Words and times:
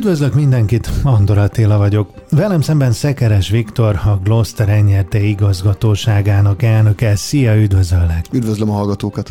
Üdvözlök 0.00 0.34
mindenkit, 0.34 0.90
Andor 1.02 1.38
Attila 1.38 1.78
vagyok. 1.78 2.10
Velem 2.30 2.60
szemben 2.60 2.92
Szekeres 2.92 3.50
Viktor, 3.50 3.94
a 4.04 4.20
Gloster 4.24 4.68
Enyerte 4.68 5.20
igazgatóságának 5.20 6.62
elnöke. 6.62 7.16
Szia, 7.16 7.56
üdvözöllek! 7.56 8.24
Üdvözlöm 8.32 8.70
a 8.70 8.72
hallgatókat! 8.72 9.30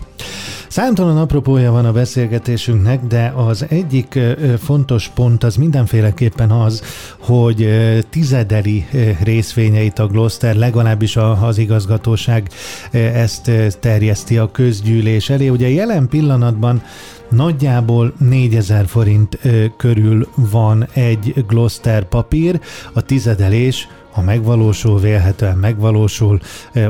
Számtalan 0.67 1.17
apropója 1.17 1.71
van 1.71 1.85
a 1.85 1.91
beszélgetésünknek, 1.91 3.05
de 3.05 3.33
az 3.35 3.65
egyik 3.69 4.19
fontos 4.59 5.07
pont 5.07 5.43
az 5.43 5.55
mindenféleképpen 5.55 6.51
az, 6.51 6.83
hogy 7.19 7.69
tizedeli 8.09 8.85
részvényeit 9.23 9.99
a 9.99 10.07
Gloster, 10.07 10.55
legalábbis 10.55 11.17
az 11.41 11.57
igazgatóság 11.57 12.49
ezt 12.91 13.51
terjeszti 13.79 14.37
a 14.37 14.51
közgyűlés 14.51 15.29
elé. 15.29 15.47
Ugye 15.47 15.69
jelen 15.69 16.07
pillanatban 16.07 16.81
Nagyjából 17.29 18.13
4000 18.17 18.87
forint 18.87 19.39
körül 19.77 20.27
van 20.35 20.87
egy 20.93 21.45
Gloster 21.47 22.03
papír, 22.03 22.59
a 22.93 23.01
tizedelés 23.01 23.87
ha 24.11 24.21
megvalósul, 24.21 24.99
vélhetően 24.99 25.57
megvalósul, 25.57 26.39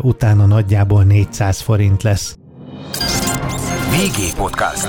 utána 0.02 0.46
nagyjából 0.46 1.04
400 1.04 1.60
forint 1.60 2.04
lesz. 2.04 2.38
VG 3.90 4.36
Podcast. 4.36 4.88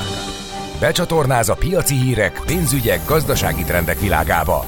Becsatornáz 0.81 1.49
a 1.49 1.55
piaci 1.55 1.95
hírek, 1.95 2.43
pénzügyek, 2.47 3.01
gazdasági 3.07 3.63
trendek 3.63 4.01
világába. 4.01 4.65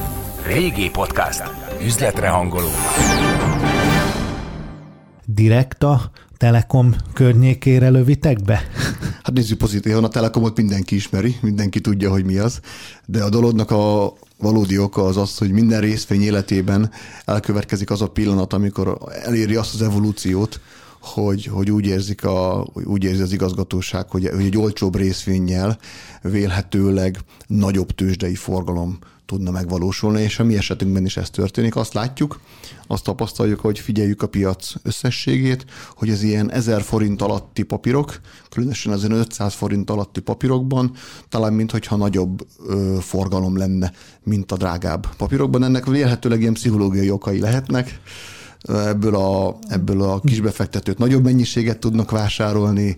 VG 0.47 0.91
Podcast. 0.91 1.43
Üzletre 1.85 2.29
hangoló. 2.29 2.69
Direkta 5.25 6.11
Telekom 6.37 6.95
környékére 7.13 7.89
lövitek 7.89 8.43
be? 8.43 8.63
Hát 9.23 9.35
nézzük 9.35 9.59
pozitívan, 9.59 10.05
a 10.05 10.09
Telekomot 10.09 10.57
mindenki 10.57 10.95
ismeri, 10.95 11.37
mindenki 11.41 11.81
tudja, 11.81 12.11
hogy 12.11 12.25
mi 12.25 12.39
az, 12.39 12.61
de 13.07 13.23
a 13.23 13.29
dolognak 13.29 13.71
a 13.71 14.13
valódi 14.39 14.79
oka 14.79 15.05
az 15.05 15.17
az, 15.17 15.39
hogy 15.39 15.51
minden 15.51 15.81
részvény 15.81 16.23
életében 16.23 16.91
elkövetkezik 17.25 17.91
az 17.91 18.03
a 18.03 18.09
pillanat, 18.09 18.53
amikor 18.53 18.99
eléri 19.23 19.55
azt 19.55 19.75
az 19.75 19.83
evolúciót, 19.83 20.61
hogy, 21.03 21.45
hogy 21.45 21.71
úgy, 21.71 21.87
érzik 21.87 22.25
a, 22.25 22.67
úgy 22.85 23.05
érzi 23.05 23.23
az 23.23 23.33
igazgatóság, 23.33 24.11
hogy, 24.11 24.29
hogy 24.35 24.45
egy 24.45 24.57
olcsóbb 24.57 24.97
részvényel 24.97 25.79
vélhetőleg 26.23 27.19
nagyobb 27.47 27.91
tőzsdei 27.91 28.35
forgalom 28.35 28.99
tudna 29.27 29.51
megvalósulni, 29.51 30.23
és 30.23 30.39
a 30.39 30.45
mi 30.45 30.57
esetünkben 30.57 31.05
is 31.05 31.17
ez 31.17 31.31
történik. 31.31 31.77
Azt 31.77 31.95
látjuk, 31.95 32.41
azt 32.87 33.05
tapasztaljuk, 33.05 33.61
hogy 33.61 33.79
figyeljük 33.79 34.23
a 34.23 34.27
piac 34.27 34.73
összességét, 34.83 35.65
hogy 35.95 36.11
az 36.11 36.23
ilyen 36.23 36.51
1000 36.51 36.83
forint 36.83 37.23
alatti 37.23 37.63
papírok, 37.63 38.21
különösen 38.51 38.93
az 38.93 39.05
500 39.05 39.55
forint 39.55 39.91
alatti 39.91 40.21
papírokban, 40.21 40.93
talán 41.29 41.53
mintha 41.53 41.97
nagyobb 41.97 42.47
ö, 42.67 42.97
forgalom 43.01 43.57
lenne, 43.57 43.93
mint 44.23 44.53
a 44.53 44.57
drágább 44.57 45.17
papírokban. 45.17 45.65
Ennek 45.65 45.87
vélhetőleg 45.87 46.41
ilyen 46.41 46.53
pszichológiai 46.53 47.11
okai 47.11 47.41
lehetnek 47.41 48.01
ebből 48.63 49.15
a, 49.15 49.59
ebből 49.69 50.03
a 50.03 50.21
kisbefektetőt 50.21 50.99
nagyobb 50.99 51.25
mennyiséget 51.25 51.79
tudnak 51.79 52.11
vásárolni, 52.11 52.97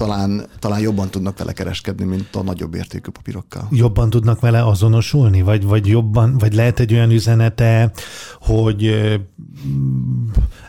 talán, 0.00 0.46
talán 0.58 0.80
jobban 0.80 1.10
tudnak 1.10 1.38
vele 1.38 1.52
kereskedni, 1.52 2.04
mint 2.04 2.36
a 2.36 2.42
nagyobb 2.42 2.74
értékű 2.74 3.10
papírokkal. 3.10 3.68
Jobban 3.70 4.10
tudnak 4.10 4.40
vele 4.40 4.66
azonosulni? 4.66 5.42
Vagy, 5.42 5.64
vagy 5.64 5.86
jobban, 5.86 6.38
vagy 6.38 6.54
lehet 6.54 6.80
egy 6.80 6.92
olyan 6.92 7.10
üzenete, 7.10 7.92
hogy 8.40 8.94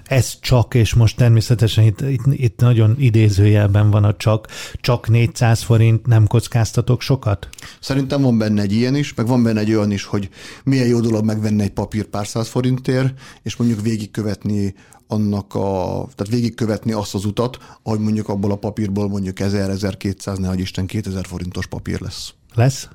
ez 0.05 0.39
csak, 0.39 0.73
és 0.73 0.93
most 0.93 1.17
természetesen 1.17 1.83
itt, 1.83 2.01
itt, 2.01 2.21
itt 2.31 2.59
nagyon 2.59 2.95
idézőjelben 2.99 3.89
van 3.89 4.03
a 4.03 4.15
csak, 4.17 4.47
csak 4.81 5.09
400 5.09 5.61
forint, 5.61 6.05
nem 6.05 6.27
kockáztatok 6.27 7.01
sokat? 7.01 7.49
Szerintem 7.79 8.21
van 8.21 8.37
benne 8.37 8.61
egy 8.61 8.71
ilyen 8.73 8.95
is, 8.95 9.13
meg 9.13 9.27
van 9.27 9.43
benne 9.43 9.59
egy 9.59 9.73
olyan 9.73 9.91
is, 9.91 10.03
hogy 10.03 10.29
milyen 10.63 10.87
jó 10.87 10.99
dolog 10.99 11.25
megvenni 11.25 11.61
egy 11.61 11.73
papír 11.73 12.05
pár 12.05 12.27
száz 12.27 12.47
forintért, 12.47 13.13
és 13.43 13.55
mondjuk 13.55 13.81
végigkövetni 13.81 14.73
annak 15.11 15.55
a, 15.55 16.07
tehát 16.15 16.33
végigkövetni 16.33 16.91
azt 16.91 17.15
az 17.15 17.25
utat, 17.25 17.57
hogy 17.83 17.99
mondjuk 17.99 18.29
abból 18.29 18.51
a 18.51 18.55
papírból 18.55 19.07
mondjuk 19.07 19.37
1000-1200, 19.39 20.37
ne 20.37 20.53
Isten 20.53 20.85
2000 20.85 21.25
forintos 21.25 21.67
papír 21.67 22.01
lesz. 22.01 22.33
Lesz? 22.53 22.87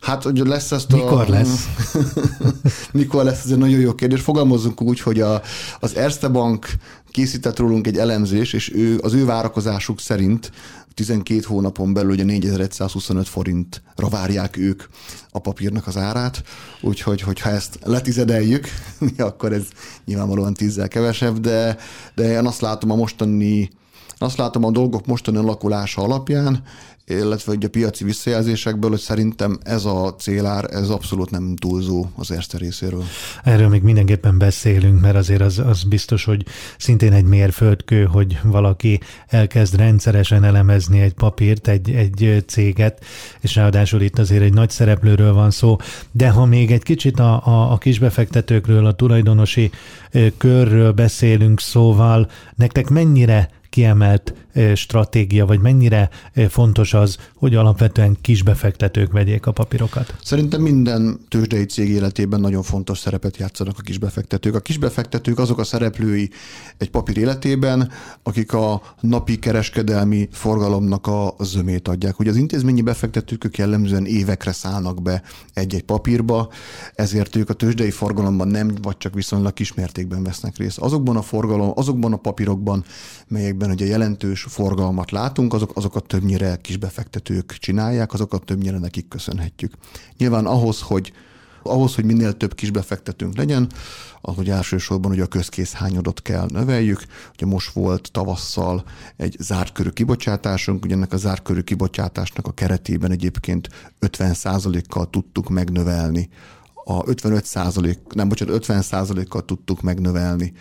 Hát, 0.00 0.22
hogy 0.22 0.38
lesz 0.38 0.72
ezt 0.72 0.92
Mikor 0.92 1.06
a... 1.06 1.10
Mikor 1.10 1.28
lesz? 1.28 1.66
Mikor 2.92 3.24
lesz, 3.24 3.44
ez 3.44 3.50
egy 3.50 3.58
nagyon 3.58 3.80
jó 3.80 3.94
kérdés. 3.94 4.20
Fogalmazzunk 4.20 4.82
úgy, 4.82 5.00
hogy 5.00 5.20
a, 5.20 5.42
az 5.80 5.96
Erste 5.96 6.28
Bank 6.28 6.66
készített 7.10 7.58
rólunk 7.58 7.86
egy 7.86 7.98
elemzés, 7.98 8.52
és 8.52 8.72
ő, 8.74 8.98
az 9.02 9.12
ő 9.12 9.24
várakozásuk 9.24 10.00
szerint 10.00 10.50
12 10.94 11.40
hónapon 11.46 11.92
belül 11.92 12.10
ugye 12.10 12.24
4125 12.24 13.28
forintra 13.28 14.08
várják 14.10 14.56
ők 14.56 14.82
a 15.30 15.38
papírnak 15.38 15.86
az 15.86 15.96
árát, 15.96 16.42
úgyhogy 16.80 17.20
hogyha 17.20 17.50
ezt 17.50 17.78
letizedeljük, 17.82 18.66
akkor 19.18 19.52
ez 19.52 19.64
nyilvánvalóan 20.04 20.54
tízzel 20.54 20.88
kevesebb, 20.88 21.38
de, 21.38 21.76
de 22.14 22.32
én 22.32 22.46
azt 22.46 22.60
látom 22.60 22.90
a 22.90 22.96
mostani 22.96 23.70
azt 24.18 24.36
látom 24.36 24.64
a 24.64 24.70
dolgok 24.70 25.06
mostani 25.06 25.36
alakulása 25.36 26.02
alapján, 26.02 26.62
illetve 27.06 27.56
a 27.60 27.68
piaci 27.68 28.04
visszajelzésekből, 28.04 28.90
hogy 28.90 28.98
szerintem 28.98 29.58
ez 29.62 29.84
a 29.84 30.14
célár, 30.18 30.64
ez 30.70 30.88
abszolút 30.88 31.30
nem 31.30 31.56
túlzó 31.56 32.06
az 32.16 32.30
Erste 32.30 32.58
részéről. 32.58 33.04
Erről 33.44 33.68
még 33.68 33.82
mindenképpen 33.82 34.38
beszélünk, 34.38 35.00
mert 35.00 35.16
azért 35.16 35.40
az, 35.40 35.58
az 35.58 35.82
biztos, 35.82 36.24
hogy 36.24 36.44
szintén 36.78 37.12
egy 37.12 37.24
mérföldkő, 37.24 38.04
hogy 38.04 38.38
valaki 38.42 39.00
elkezd 39.26 39.76
rendszeresen 39.76 40.44
elemezni 40.44 41.00
egy 41.00 41.12
papírt, 41.12 41.68
egy, 41.68 41.90
egy 41.90 42.44
céget, 42.46 43.04
és 43.40 43.54
ráadásul 43.54 44.00
itt 44.00 44.18
azért 44.18 44.42
egy 44.42 44.54
nagy 44.54 44.70
szereplőről 44.70 45.32
van 45.32 45.50
szó, 45.50 45.76
de 46.12 46.30
ha 46.30 46.44
még 46.44 46.70
egy 46.70 46.82
kicsit 46.82 47.18
a, 47.18 47.46
a, 47.46 47.72
a 47.72 47.78
kisbefektetőkről, 47.78 48.86
a 48.86 48.94
tulajdonosi 48.94 49.70
körről 50.36 50.92
beszélünk, 50.92 51.60
szóval 51.60 52.30
nektek 52.54 52.88
mennyire 52.88 53.50
kiemelt 53.72 54.34
stratégia, 54.74 55.46
vagy 55.46 55.60
mennyire 55.60 56.10
fontos 56.48 56.94
az, 56.94 57.16
hogy 57.34 57.54
alapvetően 57.54 58.16
kisbefektetők 58.20 59.12
vegyék 59.12 59.46
a 59.46 59.52
papírokat? 59.52 60.16
Szerintem 60.22 60.60
minden 60.60 61.20
tőzsdei 61.28 61.64
cég 61.64 61.88
életében 61.88 62.40
nagyon 62.40 62.62
fontos 62.62 62.98
szerepet 62.98 63.36
játszanak 63.36 63.78
a 63.78 63.82
kisbefektetők. 63.82 64.54
A 64.54 64.60
kisbefektetők 64.60 65.38
azok 65.38 65.58
a 65.58 65.64
szereplői 65.64 66.30
egy 66.78 66.90
papír 66.90 67.16
életében, 67.16 67.90
akik 68.22 68.52
a 68.52 68.82
napi 69.00 69.38
kereskedelmi 69.38 70.28
forgalomnak 70.32 71.06
a 71.06 71.34
zömét 71.38 71.88
adják. 71.88 72.18
Ugye 72.18 72.30
az 72.30 72.36
intézményi 72.36 72.80
befektetők 72.80 73.44
ők 73.44 73.58
jellemzően 73.58 74.06
évekre 74.06 74.52
szállnak 74.52 75.02
be 75.02 75.22
egy-egy 75.54 75.84
papírba, 75.84 76.48
ezért 76.94 77.36
ők 77.36 77.50
a 77.50 77.54
tőzsdei 77.54 77.90
forgalomban 77.90 78.48
nem, 78.48 78.74
vagy 78.82 78.96
csak 78.96 79.14
viszonylag 79.14 79.52
kismértékben 79.52 80.22
vesznek 80.22 80.56
részt. 80.56 80.78
Azokban 80.78 81.16
a 81.16 81.22
forgalom, 81.22 81.72
azokban 81.74 82.12
a 82.12 82.16
papírokban, 82.16 82.84
melyekben 83.28 83.70
ugye 83.70 83.86
jelentős 83.86 84.41
forgalmat 84.48 85.10
látunk, 85.10 85.54
azok, 85.54 85.70
azokat 85.74 86.06
többnyire 86.06 86.56
kisbefektetők 86.56 87.56
csinálják, 87.58 88.12
azokat 88.12 88.44
többnyire 88.44 88.78
nekik 88.78 89.08
köszönhetjük. 89.08 89.72
Nyilván 90.16 90.46
ahhoz, 90.46 90.80
hogy 90.80 91.12
ahhoz, 91.62 91.94
hogy 91.94 92.04
minél 92.04 92.36
több 92.36 92.54
kisbefektetőnk 92.54 93.36
legyen, 93.36 93.72
az, 94.20 94.34
hogy 94.34 94.50
elsősorban 94.50 95.10
hogy 95.10 95.20
a 95.20 95.26
közkész 95.26 95.72
hányadot 95.72 96.22
kell 96.22 96.46
növeljük. 96.48 97.02
Ugye 97.34 97.46
most 97.46 97.72
volt 97.72 98.12
tavasszal 98.12 98.84
egy 99.16 99.36
zártkörű 99.40 99.88
kibocsátásunk, 99.88 100.84
ugye 100.84 100.94
ennek 100.94 101.12
a 101.12 101.16
zártkörű 101.16 101.60
kibocsátásnak 101.60 102.46
a 102.46 102.52
keretében 102.52 103.10
egyébként 103.10 103.68
50%-kal 104.00 105.10
tudtuk 105.10 105.48
megnövelni 105.48 106.28
a 106.84 107.08
55 107.08 107.44
százalék, 107.44 107.98
nem 108.14 108.28
bocsánat, 108.28 108.54
50 108.54 108.82
százalékkal 108.82 109.44
tudtuk 109.44 109.80
megnövelni 109.82 110.52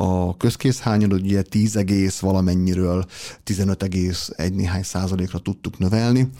a 0.00 0.36
közkészhányad 0.36 1.12
ugye 1.12 1.42
10 1.42 1.76
egész 1.76 2.18
valamennyiről 2.18 3.04
15 3.44 3.82
egész 3.82 4.30
egy 4.36 4.54
néhány 4.54 4.82
százalékra 4.82 5.38
tudtuk 5.38 5.78
növelni. 5.78 6.30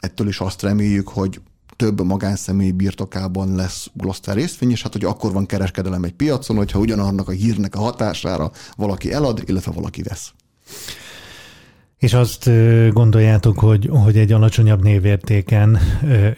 Ettől 0.00 0.28
is 0.28 0.40
azt 0.40 0.62
reméljük, 0.62 1.08
hogy 1.08 1.40
több 1.76 2.04
magánszemély 2.04 2.70
birtokában 2.70 3.54
lesz 3.54 3.90
Gloster 3.92 4.34
részvény, 4.34 4.70
és 4.70 4.82
hát 4.82 4.92
hogy 4.92 5.04
akkor 5.04 5.32
van 5.32 5.46
kereskedelem 5.46 6.04
egy 6.04 6.12
piacon, 6.12 6.56
hogyha 6.56 6.78
ugyanannak 6.78 7.28
a 7.28 7.32
hírnek 7.32 7.74
a 7.74 7.80
hatására 7.80 8.50
valaki 8.76 9.12
elad, 9.12 9.42
illetve 9.46 9.72
valaki 9.72 10.02
vesz. 10.02 10.32
És 12.04 12.14
azt 12.14 12.50
gondoljátok, 12.92 13.58
hogy, 13.58 13.88
hogy 13.92 14.16
egy 14.16 14.32
alacsonyabb 14.32 14.82
névértéken 14.82 15.78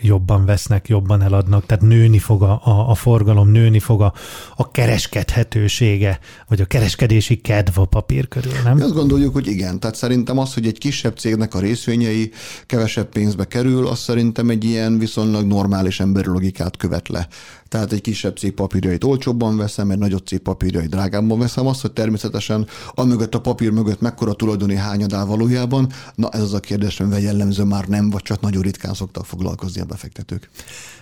jobban 0.00 0.44
vesznek, 0.44 0.88
jobban 0.88 1.22
eladnak, 1.22 1.66
tehát 1.66 1.82
nőni 1.82 2.18
fog 2.18 2.42
a, 2.42 2.60
a, 2.64 2.90
a 2.90 2.94
forgalom, 2.94 3.48
nőni 3.48 3.78
fog 3.78 4.02
a, 4.02 4.12
a 4.56 4.70
kereskedhetősége, 4.70 6.18
vagy 6.48 6.60
a 6.60 6.64
kereskedési 6.64 7.36
kedv 7.36 7.78
a 7.78 7.84
papír 7.84 8.28
körül, 8.28 8.52
nem? 8.64 8.76
Mi 8.76 8.82
azt 8.82 8.94
gondoljuk, 8.94 9.32
hogy 9.32 9.46
igen. 9.46 9.80
Tehát 9.80 9.96
szerintem 9.96 10.38
az, 10.38 10.54
hogy 10.54 10.66
egy 10.66 10.78
kisebb 10.78 11.16
cégnek 11.16 11.54
a 11.54 11.60
részvényei 11.60 12.30
kevesebb 12.66 13.08
pénzbe 13.08 13.44
kerül, 13.44 13.86
az 13.86 13.98
szerintem 13.98 14.50
egy 14.50 14.64
ilyen 14.64 14.98
viszonylag 14.98 15.46
normális 15.46 16.00
emberi 16.00 16.28
logikát 16.28 16.76
követ 16.76 17.08
le. 17.08 17.28
Tehát 17.68 17.92
egy 17.92 18.00
kisebb 18.00 18.36
cég 18.36 18.52
papírjait 18.52 19.04
olcsóbban 19.04 19.56
veszem, 19.56 19.90
egy 19.90 19.98
nagyobb 19.98 20.26
cég 20.26 20.38
papírjait 20.38 20.90
drágábban 20.90 21.38
veszem. 21.38 21.66
Azt, 21.66 21.80
hogy 21.80 21.92
természetesen 21.92 22.66
mögött 23.04 23.34
a 23.34 23.40
papír 23.40 23.70
mögött 23.70 24.00
mekkora 24.00 24.32
tulajdoni 24.32 24.74
hányadál 24.74 25.26
valójában, 25.26 25.88
na 26.14 26.28
ez 26.30 26.40
az 26.40 26.54
a 26.54 26.60
kérdés, 26.60 27.00
amivel 27.00 27.20
jellemző 27.20 27.64
már 27.64 27.86
nem, 27.86 28.10
vagy 28.10 28.22
csak 28.22 28.40
nagyon 28.40 28.62
ritkán 28.62 28.94
szoktak 28.94 29.26
foglalkozni 29.26 29.80
a 29.80 29.84
befektetők. 29.84 30.50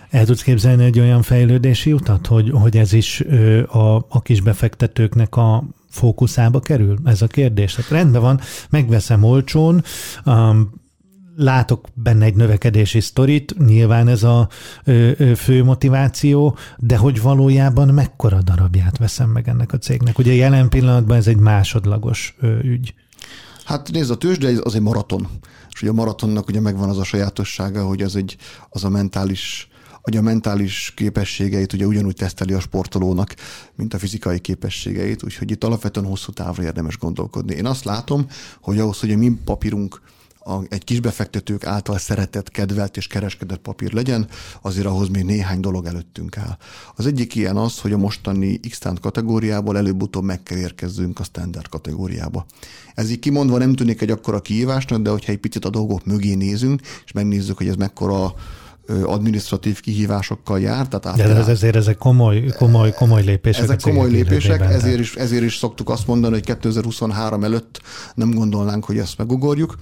El 0.09 0.25
tudsz 0.25 0.41
képzelni 0.41 0.83
egy 0.83 0.99
olyan 0.99 1.21
fejlődési 1.21 1.93
utat, 1.93 2.27
hogy, 2.27 2.49
hogy 2.49 2.77
ez 2.77 2.93
is 2.93 3.23
a, 3.67 3.95
a 3.95 4.21
kis 4.23 4.41
befektetőknek 4.41 5.35
a 5.35 5.63
fókuszába 5.89 6.59
kerül? 6.59 6.97
Ez 7.05 7.21
a 7.21 7.27
kérdés. 7.27 7.73
Tehát 7.73 7.91
rendben 7.91 8.21
van, 8.21 8.39
megveszem 8.69 9.23
olcsón, 9.23 9.83
um, 10.25 10.83
látok 11.35 11.87
benne 11.93 12.25
egy 12.25 12.35
növekedési 12.35 12.99
sztorit, 12.99 13.57
nyilván 13.65 14.07
ez 14.07 14.23
a 14.23 14.49
fő 15.35 15.63
motiváció, 15.63 16.57
de 16.77 16.97
hogy 16.97 17.21
valójában 17.21 17.87
mekkora 17.87 18.41
darabját 18.41 18.97
veszem 18.97 19.29
meg 19.29 19.47
ennek 19.47 19.73
a 19.73 19.77
cégnek? 19.77 20.17
Ugye 20.17 20.33
jelen 20.33 20.69
pillanatban 20.69 21.17
ez 21.17 21.27
egy 21.27 21.37
másodlagos 21.37 22.35
ö, 22.39 22.59
ügy. 22.59 22.93
Hát 23.65 23.91
nézd, 23.91 24.11
a 24.11 24.17
tőzsde 24.17 24.59
az 24.63 24.75
egy 24.75 24.81
maraton. 24.81 25.27
És 25.71 25.81
ugye 25.81 25.91
a 25.91 25.93
maratonnak 25.93 26.47
ugye 26.47 26.59
megvan 26.59 26.89
az 26.89 26.97
a 26.97 27.03
sajátossága, 27.03 27.85
hogy 27.85 28.01
az 28.01 28.15
egy, 28.15 28.37
az 28.69 28.83
a 28.83 28.89
mentális 28.89 29.69
hogy 30.01 30.17
a 30.17 30.21
mentális 30.21 30.93
képességeit 30.95 31.73
ugye 31.73 31.85
ugyanúgy 31.85 32.15
teszteli 32.15 32.53
a 32.53 32.59
sportolónak, 32.59 33.35
mint 33.75 33.93
a 33.93 33.99
fizikai 33.99 34.39
képességeit, 34.39 35.23
úgyhogy 35.23 35.51
itt 35.51 35.63
alapvetően 35.63 36.05
hosszú 36.05 36.31
távra 36.31 36.63
érdemes 36.63 36.97
gondolkodni. 36.97 37.55
Én 37.55 37.65
azt 37.65 37.83
látom, 37.83 38.27
hogy 38.61 38.79
ahhoz, 38.79 38.99
hogy 38.99 39.11
a 39.11 39.17
mi 39.17 39.31
papírunk 39.45 40.01
a, 40.47 40.61
egy 40.69 40.83
kisbefektetők 40.83 41.65
által 41.65 41.97
szeretett, 41.97 42.49
kedvelt 42.49 42.97
és 42.97 43.07
kereskedett 43.07 43.57
papír 43.57 43.93
legyen, 43.93 44.27
azért 44.61 44.85
ahhoz 44.85 45.07
még 45.07 45.23
néhány 45.23 45.59
dolog 45.59 45.85
előttünk 45.85 46.37
áll. 46.37 46.57
Az 46.95 47.05
egyik 47.05 47.35
ilyen 47.35 47.57
az, 47.57 47.79
hogy 47.79 47.91
a 47.91 47.97
mostani 47.97 48.59
x 48.59 48.79
kategóriából 49.01 49.77
előbb-utóbb 49.77 50.23
meg 50.23 50.43
kell 50.43 50.57
érkezzünk 50.57 51.19
a 51.19 51.23
standard 51.23 51.67
kategóriába. 51.67 52.45
Ez 52.95 53.11
így 53.11 53.19
kimondva 53.19 53.57
nem 53.57 53.75
tűnik 53.75 54.01
egy 54.01 54.11
akkora 54.11 54.41
kihívásnak, 54.41 55.01
de 55.01 55.09
hogyha 55.09 55.31
egy 55.31 55.37
picit 55.37 55.65
a 55.65 55.69
dolgok 55.69 56.05
mögé 56.05 56.33
nézünk, 56.33 56.81
és 57.05 57.11
megnézzük, 57.11 57.57
hogy 57.57 57.67
ez 57.67 57.75
mekkora 57.75 58.33
administratív 59.03 59.79
kihívásokkal 59.79 60.59
jár. 60.59 60.87
Tehát 60.87 61.17
De 61.17 61.23
ez 61.23 61.47
ezért 61.47 61.75
ezek 61.75 61.97
komoly, 61.97 62.45
komoly, 62.57 62.93
komoly 62.93 63.23
lépések. 63.23 63.63
Ezek 63.63 63.81
komoly 63.81 64.09
lépések, 64.09 64.61
ezért 64.61 64.99
is, 64.99 65.15
ezért 65.15 65.43
is 65.43 65.57
szoktuk 65.57 65.89
azt 65.89 66.07
mondani, 66.07 66.33
hogy 66.33 66.43
2023 66.43 67.43
előtt 67.43 67.81
nem 68.15 68.31
gondolnánk, 68.31 68.85
hogy 68.85 68.97
ezt 68.97 69.17
megugorjuk. 69.17 69.75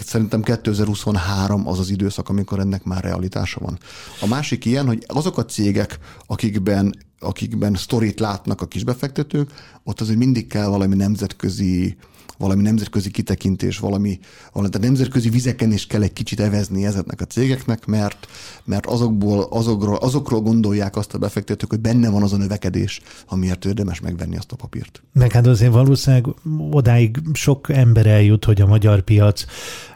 Szerintem 0.00 0.42
2023 0.42 1.66
az 1.68 1.78
az 1.78 1.90
időszak, 1.90 2.28
amikor 2.28 2.58
ennek 2.58 2.84
már 2.84 3.02
realitása 3.02 3.60
van. 3.60 3.78
A 4.20 4.26
másik 4.26 4.64
ilyen, 4.64 4.86
hogy 4.86 5.04
azok 5.06 5.38
a 5.38 5.44
cégek, 5.44 5.98
akikben, 6.26 6.94
akikben 7.18 7.74
sztorit 7.74 8.20
látnak 8.20 8.60
a 8.60 8.66
kisbefektetők, 8.66 9.50
ott 9.84 10.00
azért 10.00 10.18
mindig 10.18 10.46
kell 10.46 10.66
valami 10.66 10.94
nemzetközi 10.94 11.96
valami 12.38 12.62
nemzetközi 12.62 13.10
kitekintés, 13.10 13.78
valami, 13.78 14.18
valami 14.52 14.72
tehát 14.72 14.86
nemzetközi 14.86 15.28
vizeken 15.28 15.72
is 15.72 15.86
kell 15.86 16.02
egy 16.02 16.12
kicsit 16.12 16.40
evezni 16.40 16.84
ezeknek 16.84 17.20
a 17.20 17.24
cégeknek, 17.24 17.86
mert, 17.86 18.26
mert 18.64 18.86
azokból, 18.86 19.46
azokról, 19.50 19.96
azokról 19.96 20.40
gondolják 20.40 20.96
azt 20.96 21.14
a 21.14 21.18
befektetők, 21.18 21.70
hogy 21.70 21.80
benne 21.80 22.10
van 22.10 22.22
az 22.22 22.32
a 22.32 22.36
növekedés, 22.36 23.00
amiért 23.28 23.64
érdemes 23.64 24.00
megvenni 24.00 24.36
azt 24.36 24.52
a 24.52 24.56
papírt. 24.56 25.02
Meg 25.12 25.32
hát 25.32 25.46
azért 25.46 25.72
valószínűleg 25.72 26.26
odáig 26.70 27.16
sok 27.32 27.68
ember 27.68 28.06
eljut, 28.06 28.44
hogy 28.44 28.60
a 28.60 28.66
magyar 28.66 29.00
piac 29.00 29.44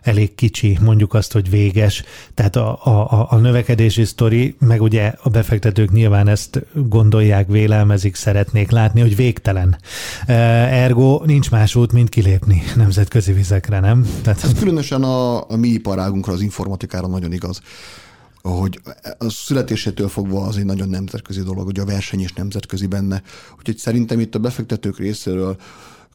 elég 0.02 0.34
kicsi, 0.34 0.78
mondjuk 0.80 1.14
azt, 1.14 1.32
hogy 1.32 1.50
véges. 1.50 2.02
Tehát 2.34 2.56
a, 2.56 2.84
a, 2.84 3.26
a 3.30 3.36
növekedési 3.36 4.04
sztori, 4.04 4.56
meg 4.58 4.82
ugye 4.82 5.12
a 5.22 5.28
befektetők 5.28 5.92
nyilván 5.92 6.28
ezt 6.28 6.64
gondolják, 6.74 7.48
vélelmezik, 7.48 8.14
szeretnék 8.14 8.70
látni, 8.70 9.00
hogy 9.00 9.16
végtelen. 9.16 9.76
Ergo 10.26 11.22
nincs 11.24 11.50
más 11.50 11.74
út, 11.74 11.92
mint 11.92 12.08
kilépni 12.22 12.62
nemzetközi 12.76 13.32
vizekre, 13.32 13.80
nem? 13.80 14.06
Tehát... 14.22 14.44
Ez 14.44 14.52
különösen 14.58 15.02
a, 15.02 15.50
a 15.50 15.56
mi 15.56 15.68
iparágunkra, 15.68 16.32
az 16.32 16.40
informatikára 16.40 17.06
nagyon 17.06 17.32
igaz 17.32 17.60
hogy 18.42 18.80
a 19.18 19.30
születésétől 19.30 20.08
fogva 20.08 20.46
az 20.46 20.56
egy 20.56 20.64
nagyon 20.64 20.88
nemzetközi 20.88 21.42
dolog, 21.42 21.64
hogy 21.64 21.78
a 21.78 21.84
verseny 21.84 22.20
is 22.20 22.32
nemzetközi 22.32 22.86
benne. 22.86 23.22
Úgyhogy 23.58 23.76
szerintem 23.76 24.20
itt 24.20 24.34
a 24.34 24.38
befektetők 24.38 24.98
részéről 24.98 25.56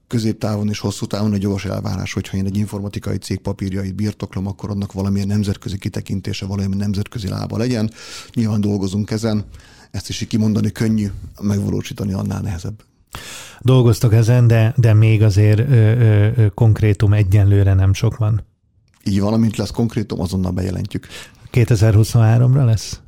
középtávon 0.07 0.69
és 0.69 0.79
hosszú 0.79 1.05
távon 1.05 1.33
egy 1.33 1.41
jogos 1.41 1.65
elvárás, 1.65 2.13
hogyha 2.13 2.37
én 2.37 2.45
egy 2.45 2.57
informatikai 2.57 3.17
cég 3.17 3.37
papírjait 3.37 3.95
birtoklom, 3.95 4.47
akkor 4.47 4.69
annak 4.69 4.93
valamilyen 4.93 5.27
nemzetközi 5.27 5.77
kitekintése, 5.77 6.45
valamilyen 6.45 6.77
nemzetközi 6.77 7.27
lába 7.27 7.57
legyen. 7.57 7.91
Nyilván 8.33 8.61
dolgozunk 8.61 9.11
ezen, 9.11 9.45
ezt 9.91 10.09
is 10.09 10.21
így 10.21 10.27
kimondani 10.27 10.71
könnyű, 10.71 11.07
megvalósítani 11.41 12.13
annál 12.13 12.41
nehezebb. 12.41 12.86
Dolgoztak 13.59 14.13
ezen, 14.13 14.47
de, 14.47 14.73
de 14.77 14.93
még 14.93 15.23
azért 15.23 15.59
ö, 15.59 15.73
ö, 15.73 16.29
ö, 16.35 16.47
konkrétum 16.53 17.13
egyenlőre 17.13 17.73
nem 17.73 17.93
sok 17.93 18.17
van. 18.17 18.43
Így 19.03 19.19
van, 19.19 19.33
amint 19.33 19.57
lesz 19.57 19.71
konkrétum, 19.71 20.21
azonnal 20.21 20.51
bejelentjük. 20.51 21.07
2023-ra 21.53 22.65
lesz? 22.65 22.99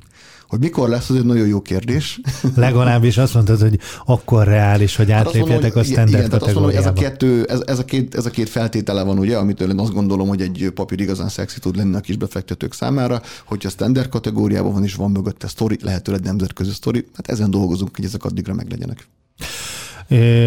Hogy 0.50 0.58
mikor 0.58 0.88
lesz, 0.88 1.10
az 1.10 1.16
egy 1.16 1.24
nagyon 1.24 1.46
jó 1.46 1.62
kérdés. 1.62 2.20
Legalábbis 2.56 3.18
azt 3.18 3.34
mondtad, 3.34 3.60
hogy 3.60 3.78
akkor 4.06 4.46
reális, 4.46 4.96
hogy 4.96 5.10
hát 5.10 5.26
átlépjetek 5.26 5.76
a 5.76 5.82
standard 5.82 6.24
igen, 6.24 6.38
kategóriába. 6.38 6.78
ez 6.78 6.86
a, 6.86 6.92
kettő, 6.92 7.44
ez, 7.44 7.62
ez, 7.66 7.78
a 7.78 7.84
két, 7.84 8.14
ez 8.14 8.26
a 8.26 8.30
két 8.30 8.48
feltétele 8.48 9.02
van, 9.02 9.18
ugye, 9.18 9.36
amitől 9.36 9.70
én 9.70 9.78
azt 9.78 9.92
gondolom, 9.92 10.28
hogy 10.28 10.40
egy 10.40 10.70
papír 10.74 11.00
igazán 11.00 11.28
szexi 11.28 11.60
tud 11.60 11.76
lenni 11.76 11.96
a 11.96 12.00
kis 12.00 12.16
befektetők 12.16 12.74
számára, 12.74 13.22
hogyha 13.44 13.68
a 13.68 13.72
standard 13.72 14.08
kategóriában 14.08 14.72
van, 14.72 14.84
és 14.84 14.94
van 14.94 15.10
mögötte 15.10 15.48
sztori, 15.48 15.78
lehetőleg 15.82 16.20
nemzetközi 16.22 16.70
sztori, 16.70 17.06
hát 17.14 17.28
ezen 17.28 17.50
dolgozunk, 17.50 17.96
hogy 17.96 18.04
ezek 18.04 18.24
addigra 18.24 18.54
meglegyenek. 18.54 19.08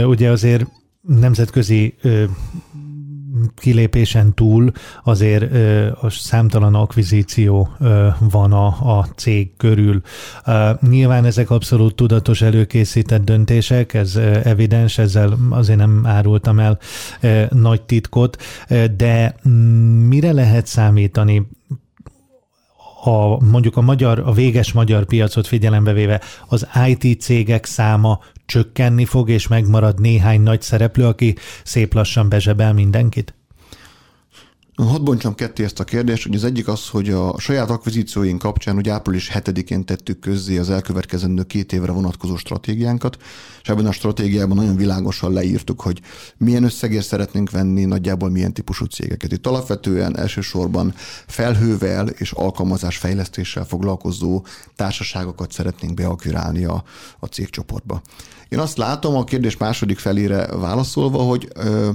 Ugye 0.06 0.30
azért 0.30 0.66
nemzetközi 1.02 1.96
kilépésen 3.56 4.34
túl 4.34 4.72
azért 5.04 5.54
a 6.02 6.10
számtalan 6.10 6.76
akvizíció 6.76 7.70
van 8.20 8.52
a, 8.52 8.66
a 8.98 9.08
cég 9.16 9.52
körül. 9.58 10.02
Nyilván 10.82 11.26
ezek 11.26 11.50
abszolút 11.50 11.96
tudatos 11.96 12.42
előkészített 12.42 13.24
döntések, 13.24 13.94
ez 13.94 14.16
evidens, 14.44 14.98
ezzel 14.98 15.38
azért 15.50 15.80
nem 15.80 16.06
árultam 16.06 16.60
el 16.60 16.80
nagy 17.50 17.82
titkot, 17.82 18.42
de 18.98 19.36
mm, 19.48 19.52
mire 20.08 20.32
lehet 20.32 20.66
számítani 20.66 21.48
a, 23.04 23.44
mondjuk 23.44 23.78
a 23.78 23.82
magyar, 23.82 24.20
a 24.20 24.32
véges 24.32 24.72
magyar 24.72 25.06
piacot 25.06 25.48
figyelembe 25.48 25.94
véve 25.94 26.22
az 26.48 26.68
IT 26.88 27.22
cégek 27.22 27.66
száma 27.66 28.20
csökkenni 28.46 29.06
fog, 29.06 29.30
és 29.30 29.48
megmarad 29.48 30.00
néhány 30.00 30.42
nagy 30.42 30.62
szereplő, 30.62 31.06
aki 31.06 31.36
szép 31.64 31.94
lassan 31.94 32.30
bezsebel 32.30 32.74
mindenkit? 32.74 33.34
Hadd 34.76 35.04
bontsam 35.04 35.36
ketté 35.36 35.64
ezt 35.64 35.80
a 35.80 35.84
kérdést, 35.84 36.24
hogy 36.24 36.36
az 36.36 36.44
egyik 36.44 36.68
az, 36.68 36.90
hogy 36.90 37.10
a 37.10 37.40
saját 37.40 37.70
akvizícióink 37.70 38.40
kapcsán, 38.40 38.76
hogy 38.76 38.90
április 38.90 39.32
7-én 39.34 39.86
tettük 39.86 40.20
közzé 40.20 40.58
az 40.58 40.70
elkövetkezendő 40.70 41.44
két 41.44 41.74
évre 41.74 41.92
vonatkozó 41.92 42.38
stratégiánkat, 42.38 43.18
és 43.62 43.70
ebben 43.70 43.86
a 43.86 43.92
stratégiában 43.92 44.58
nagyon 44.58 44.76
világosan 44.76 45.34
leírtuk, 45.34 45.82
hogy 45.82 46.02
milyen 46.38 46.64
összegért 46.64 47.06
szeretnénk 47.06 47.52
venni, 47.52 47.86
nagyjából 47.86 48.30
milyen 48.30 48.54
típusú 48.54 48.86
cégeket. 48.86 49.32
Itt 49.32 49.48
alapvetően 49.48 50.18
elsősorban 50.18 50.94
felhővel 51.28 52.08
és 52.08 52.32
alkalmazás 52.32 52.98
fejlesztéssel 52.98 53.66
foglalkozó 53.66 54.46
társaságokat 54.76 55.52
szeretnénk 55.52 55.94
beakvirálni 55.94 56.66
a, 56.66 56.84
a 57.20 57.26
cégcsoportba. 57.26 58.02
Én 58.50 58.60
azt 58.60 58.78
látom 58.78 59.16
a 59.16 59.24
kérdés 59.24 59.58
második 59.58 60.00
felére 60.00 60.48
válaszolva, 60.48 61.18
hogy 61.18 61.48
ö, 61.56 61.90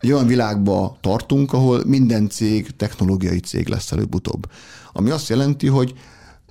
egy 0.00 0.12
olyan 0.12 0.26
világba 0.26 0.96
tartunk, 1.00 1.52
ahol 1.52 1.82
minden 1.86 2.28
cég 2.28 2.76
technológiai 2.76 3.40
cég 3.40 3.68
lesz 3.68 3.92
előbb-utóbb. 3.92 4.50
Ami 4.92 5.10
azt 5.10 5.28
jelenti, 5.28 5.66
hogy 5.66 5.94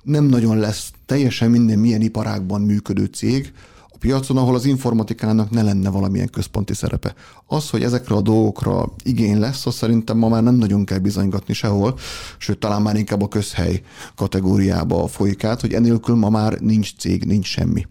nem 0.02 0.24
nagyon 0.24 0.58
lesz 0.58 0.92
teljesen 1.06 1.50
minden 1.50 1.78
milyen 1.78 2.00
iparágban 2.00 2.60
működő 2.60 3.04
cég 3.04 3.52
a 3.88 3.96
piacon, 3.98 4.36
ahol 4.36 4.54
az 4.54 4.64
informatikának 4.64 5.50
ne 5.50 5.62
lenne 5.62 5.90
valamilyen 5.90 6.30
központi 6.30 6.74
szerepe. 6.74 7.14
Az, 7.46 7.70
hogy 7.70 7.82
ezekre 7.82 8.14
a 8.14 8.20
dolgokra 8.20 8.92
igény 9.02 9.38
lesz, 9.38 9.66
az 9.66 9.74
szerintem 9.74 10.18
ma 10.18 10.28
már 10.28 10.42
nem 10.42 10.54
nagyon 10.54 10.84
kell 10.84 10.98
bizonygatni 10.98 11.54
sehol, 11.54 11.98
sőt, 12.38 12.58
talán 12.58 12.82
már 12.82 12.96
inkább 12.96 13.22
a 13.22 13.28
közhely 13.28 13.82
kategóriába 14.14 15.06
folyik 15.06 15.44
át, 15.44 15.60
hogy 15.60 15.72
enélkül 15.72 16.14
ma 16.14 16.28
már 16.28 16.58
nincs 16.58 16.96
cég, 16.96 17.24
nincs 17.24 17.46
semmi. 17.46 17.86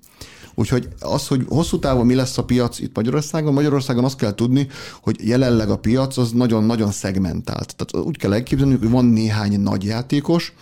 Úgyhogy 0.60 0.88
az, 1.00 1.28
hogy 1.28 1.46
hosszú 1.50 1.80
távon 1.80 2.06
mi 2.06 2.16
lesz 2.16 2.38
a 2.38 2.44
piac 2.44 2.80
itt 2.80 2.96
Magyarországon, 2.96 3.54
Magyarországon 3.54 4.04
azt 4.04 4.18
kell 4.18 4.34
tudni, 4.34 4.68
hogy 5.02 5.28
jelenleg 5.28 5.70
a 5.70 5.78
piac 5.78 6.18
az 6.18 6.32
nagyon-nagyon 6.32 6.92
szegmentált. 6.92 7.76
Tehát 7.76 8.08
úgy 8.08 8.18
kell 8.18 8.34
elképzelni, 8.34 8.78
hogy 8.78 8.90
van 8.90 9.06
néhány 9.06 9.60
nagy 9.60 9.84
játékos, 9.84 10.54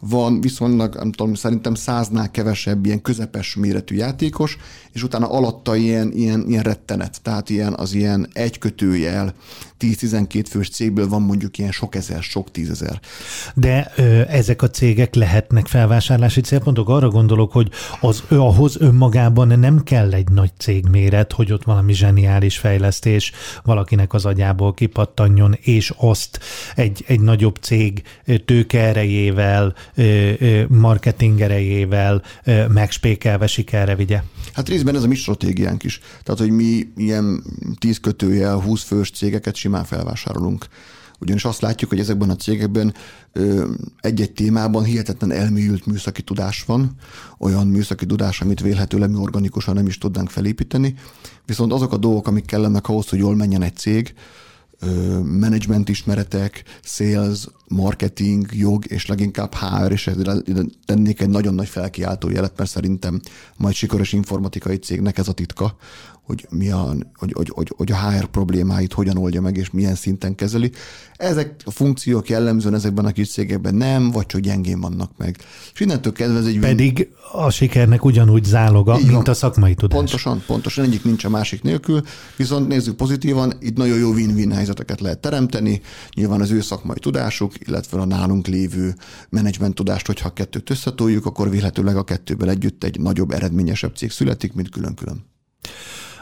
van 0.00 0.40
viszonylag, 0.40 0.94
nem 0.94 1.12
tudom, 1.12 1.34
szerintem 1.34 1.74
száznál 1.74 2.30
kevesebb 2.30 2.86
ilyen 2.86 3.02
közepes 3.02 3.54
méretű 3.54 3.96
játékos, 3.96 4.56
és 4.92 5.02
utána 5.02 5.30
alatta 5.30 5.76
ilyen, 5.76 6.12
ilyen, 6.12 6.44
ilyen 6.48 6.62
rettenet, 6.62 7.22
tehát 7.22 7.50
ilyen, 7.50 7.74
az 7.74 7.92
ilyen 7.92 8.28
egy 8.32 8.58
kötőjel, 8.58 9.34
10-12 9.80 10.44
fős 10.48 10.68
cégből 10.68 11.08
van 11.08 11.22
mondjuk 11.22 11.58
ilyen 11.58 11.72
sok 11.72 11.94
ezer, 11.94 12.22
sok 12.22 12.50
tízezer. 12.50 13.00
De 13.54 13.92
ö, 13.96 14.20
ezek 14.28 14.62
a 14.62 14.70
cégek 14.70 15.14
lehetnek 15.14 15.66
felvásárlási 15.66 16.40
célpontok? 16.40 16.88
Arra 16.88 17.08
gondolok, 17.08 17.52
hogy 17.52 17.70
az 18.00 18.22
ő 18.28 18.40
ahhoz 18.40 18.76
önmagában 18.80 19.58
nem 19.58 19.82
kell 19.82 20.12
egy 20.12 20.28
nagy 20.28 20.50
cégméret, 20.58 21.32
hogy 21.32 21.52
ott 21.52 21.64
valami 21.64 21.92
zseniális 21.92 22.58
fejlesztés 22.58 23.32
valakinek 23.64 24.12
az 24.12 24.24
agyából 24.26 24.74
kipattanjon, 24.74 25.56
és 25.60 25.92
azt 25.96 26.40
egy, 26.74 27.04
egy 27.06 27.20
nagyobb 27.20 27.56
cég 27.56 28.02
tőke 28.44 28.80
erejével, 28.80 29.74
marketing 30.68 31.40
erejével 31.40 32.22
megspékelve 32.68 33.46
sikerre 33.46 33.94
vigye. 33.96 34.22
Hát 34.52 34.68
részben 34.68 34.96
ez 34.96 35.02
a 35.02 35.06
mi 35.06 35.14
stratégiánk 35.14 35.82
is. 35.82 36.00
Tehát, 36.22 36.40
hogy 36.40 36.50
mi 36.50 36.88
ilyen 36.96 37.44
10 37.78 38.00
kötőjel, 38.00 38.60
20 38.60 38.82
fős 38.82 39.10
cégeket 39.10 39.54
simán 39.54 39.69
felvásárolunk. 39.84 40.66
Ugyanis 41.20 41.44
azt 41.44 41.60
látjuk, 41.60 41.90
hogy 41.90 41.98
ezekben 41.98 42.30
a 42.30 42.36
cégekben 42.36 42.94
egy-egy 44.00 44.32
témában 44.32 44.84
hihetetlen 44.84 45.30
elmélyült 45.30 45.86
műszaki 45.86 46.22
tudás 46.22 46.64
van, 46.64 46.96
olyan 47.38 47.66
műszaki 47.66 48.06
tudás, 48.06 48.40
amit 48.40 48.60
vélhetőleg 48.60 49.10
mi 49.10 49.16
organikusan 49.16 49.74
nem 49.74 49.86
is 49.86 49.98
tudnánk 49.98 50.30
felépíteni, 50.30 50.94
viszont 51.46 51.72
azok 51.72 51.92
a 51.92 51.96
dolgok, 51.96 52.28
amik 52.28 52.44
kellenek 52.44 52.88
ahhoz, 52.88 53.08
hogy 53.08 53.18
jól 53.18 53.36
menjen 53.36 53.62
egy 53.62 53.76
cég, 53.76 54.14
management 55.24 55.88
ismeretek, 55.88 56.62
sales, 56.82 57.46
marketing, 57.68 58.46
jog, 58.52 58.84
és 58.86 59.06
leginkább 59.06 59.54
HR, 59.54 59.92
és 59.92 60.10
ide 60.46 60.64
tennék 60.84 61.20
egy 61.20 61.28
nagyon 61.28 61.54
nagy 61.54 61.68
felkiáltó 61.68 62.30
jelet, 62.30 62.56
mert 62.56 62.70
szerintem 62.70 63.20
majd 63.56 63.74
sikeres 63.74 64.12
informatikai 64.12 64.76
cégnek 64.76 65.18
ez 65.18 65.28
a 65.28 65.32
titka, 65.32 65.76
hogy, 66.30 66.46
mi 66.50 66.70
a, 66.70 66.94
hogy, 67.14 67.32
hogy, 67.32 67.50
hogy, 67.54 67.72
hogy 67.76 67.92
a 67.92 67.96
HR 67.96 68.26
problémáit 68.26 68.92
hogyan 68.92 69.16
oldja 69.16 69.40
meg, 69.40 69.56
és 69.56 69.70
milyen 69.70 69.94
szinten 69.94 70.34
kezeli. 70.34 70.70
Ezek 71.16 71.54
a 71.64 71.70
funkciók 71.70 72.28
jellemzően 72.28 72.74
ezekben 72.74 73.04
a 73.04 73.10
kis 73.10 73.30
cégekben 73.30 73.74
nem, 73.74 74.10
vagy 74.10 74.26
csak 74.26 74.40
gyengén 74.40 74.80
vannak 74.80 75.10
meg. 75.16 75.36
És 75.74 75.80
innentől 75.80 76.12
kezdve 76.12 76.38
ez 76.38 76.46
egy... 76.46 76.58
Pedig 76.58 77.08
a 77.32 77.50
sikernek 77.50 78.04
ugyanúgy 78.04 78.44
záloga, 78.44 78.94
Így 78.98 79.02
mint 79.02 79.14
van. 79.14 79.24
a 79.24 79.34
szakmai 79.34 79.74
tudás. 79.74 79.96
Pontosan, 79.96 80.42
pontosan. 80.46 80.84
Egyik 80.84 81.04
nincs 81.04 81.24
a 81.24 81.28
másik 81.28 81.62
nélkül, 81.62 82.02
viszont 82.36 82.68
nézzük 82.68 82.96
pozitívan, 82.96 83.52
itt 83.60 83.76
nagyon 83.76 83.98
jó 83.98 84.10
win-win 84.10 84.52
helyzeteket 84.52 85.00
lehet 85.00 85.20
teremteni. 85.20 85.80
Nyilván 86.14 86.40
az 86.40 86.50
ő 86.50 86.60
szakmai 86.60 86.98
tudásuk, 86.98 87.52
illetve 87.66 88.00
a 88.00 88.04
nálunk 88.04 88.46
lévő 88.46 88.94
menedzsment 89.28 89.74
tudást, 89.74 90.06
hogyha 90.06 90.28
a 90.28 90.32
kettőt 90.32 90.70
összetoljuk, 90.70 91.26
akkor 91.26 91.50
véletőleg 91.50 91.96
a 91.96 92.04
kettőből 92.04 92.48
együtt 92.48 92.84
egy 92.84 93.00
nagyobb, 93.00 93.30
eredményesebb 93.30 93.96
cég 93.96 94.10
születik, 94.10 94.52
mint 94.52 94.70
külön-külön. 94.70 95.28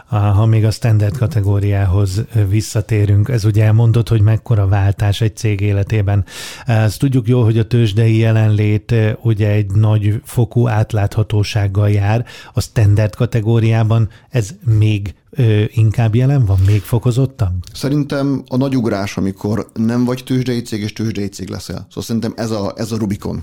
Ha 0.08 0.46
még 0.46 0.64
a 0.64 0.70
standard 0.70 1.16
kategóriához 1.16 2.24
visszatérünk, 2.48 3.28
ez 3.28 3.44
ugye 3.44 3.64
elmondott, 3.64 4.08
hogy 4.08 4.20
mekkora 4.20 4.66
váltás 4.68 5.20
egy 5.20 5.36
cég 5.36 5.60
életében. 5.60 6.24
Ezt 6.66 6.98
tudjuk 6.98 7.28
jó, 7.28 7.42
hogy 7.42 7.58
a 7.58 7.66
tőzsdei 7.66 8.16
jelenlét 8.16 8.94
ugye 9.22 9.48
egy 9.48 9.70
nagy 9.70 10.20
fokú 10.24 10.68
átláthatósággal 10.68 11.90
jár. 11.90 12.26
A 12.52 12.60
standard 12.60 13.14
kategóriában 13.14 14.08
ez 14.28 14.50
még 14.64 15.14
ö, 15.30 15.64
inkább 15.68 16.14
jelen 16.14 16.44
van, 16.44 16.58
még 16.66 16.82
fokozottabb? 16.82 17.54
Szerintem 17.72 18.42
a 18.48 18.56
nagy 18.56 18.76
ugrás, 18.76 19.16
amikor 19.16 19.70
nem 19.74 20.04
vagy 20.04 20.22
tőzsdei 20.24 20.62
cég, 20.62 20.82
és 20.82 20.92
tőzsdei 20.92 21.28
cég 21.28 21.48
leszel. 21.48 21.86
Szóval 21.88 22.02
szerintem 22.02 22.32
ez 22.36 22.50
a, 22.50 22.72
ez 22.76 22.92
a 22.92 22.96
Rubikon. 22.96 23.42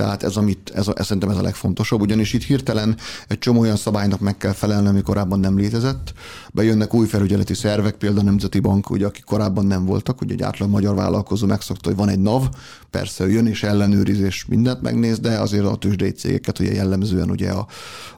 Tehát 0.00 0.22
ez, 0.22 0.36
amit, 0.36 0.72
ez 0.74 0.88
a, 0.88 0.92
ez, 0.96 1.04
szerintem 1.04 1.30
ez 1.30 1.36
a 1.36 1.42
legfontosabb, 1.42 2.00
ugyanis 2.00 2.32
itt 2.32 2.42
hirtelen 2.42 2.96
egy 3.28 3.38
csomó 3.38 3.60
olyan 3.60 3.76
szabálynak 3.76 4.20
meg 4.20 4.36
kell 4.36 4.52
felelni, 4.52 4.88
ami 4.88 5.02
korábban 5.02 5.40
nem 5.40 5.56
létezett. 5.56 6.12
Bejönnek 6.52 6.94
új 6.94 7.06
felügyeleti 7.06 7.54
szervek, 7.54 7.94
például 7.94 8.20
a 8.20 8.24
Nemzeti 8.30 8.60
Bank, 8.60 8.90
ugye, 8.90 9.06
akik 9.06 9.24
korábban 9.24 9.66
nem 9.66 9.84
voltak, 9.84 10.20
ugye 10.20 10.32
egy 10.32 10.42
átlag 10.42 10.70
magyar 10.70 10.94
vállalkozó 10.94 11.46
megszokta, 11.46 11.88
hogy 11.88 11.98
van 11.98 12.08
egy 12.08 12.18
NAV, 12.18 12.48
persze 12.90 13.26
jön 13.26 13.46
és 13.46 13.62
ellenőriz 13.62 14.20
és 14.20 14.44
mindent 14.46 14.82
megnéz, 14.82 15.18
de 15.18 15.38
azért 15.38 15.64
a 15.64 15.76
tőzsdei 15.76 16.10
cégeket 16.10 16.58
ugye 16.58 16.72
jellemzően 16.72 17.30
ugye 17.30 17.50
a, 17.50 17.66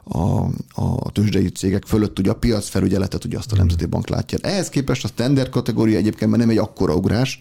a, 0.03 0.43
a 0.75 1.11
tőzsdei 1.11 1.47
cégek 1.47 1.83
fölött 1.85 2.19
ugye 2.19 2.31
a 2.31 2.35
piac 2.35 2.67
felügyeletet 3.03 3.25
ugye 3.25 3.37
azt 3.37 3.51
a 3.51 3.55
Nemzeti 3.55 3.85
Bank 3.85 4.09
látja. 4.09 4.37
Ehhez 4.41 4.69
képest 4.69 5.03
a 5.03 5.07
standard 5.07 5.49
kategória 5.49 5.97
egyébként 5.97 6.35
nem 6.35 6.49
egy 6.49 6.57
akkora 6.57 6.95
ugrás, 6.95 7.39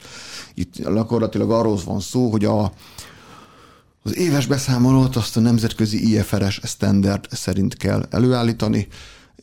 itt 0.54 0.76
gyakorlatilag 0.76 1.50
arról 1.50 1.78
van 1.85 2.00
szó, 2.00 2.31
hogy 2.31 2.45
a, 2.45 2.73
az 4.02 4.16
éves 4.16 4.47
beszámolót 4.47 5.16
azt 5.16 5.37
a 5.37 5.40
nemzetközi 5.40 6.12
IFRS 6.12 6.61
standard 6.64 7.26
szerint 7.31 7.76
kell 7.76 8.07
előállítani, 8.11 8.87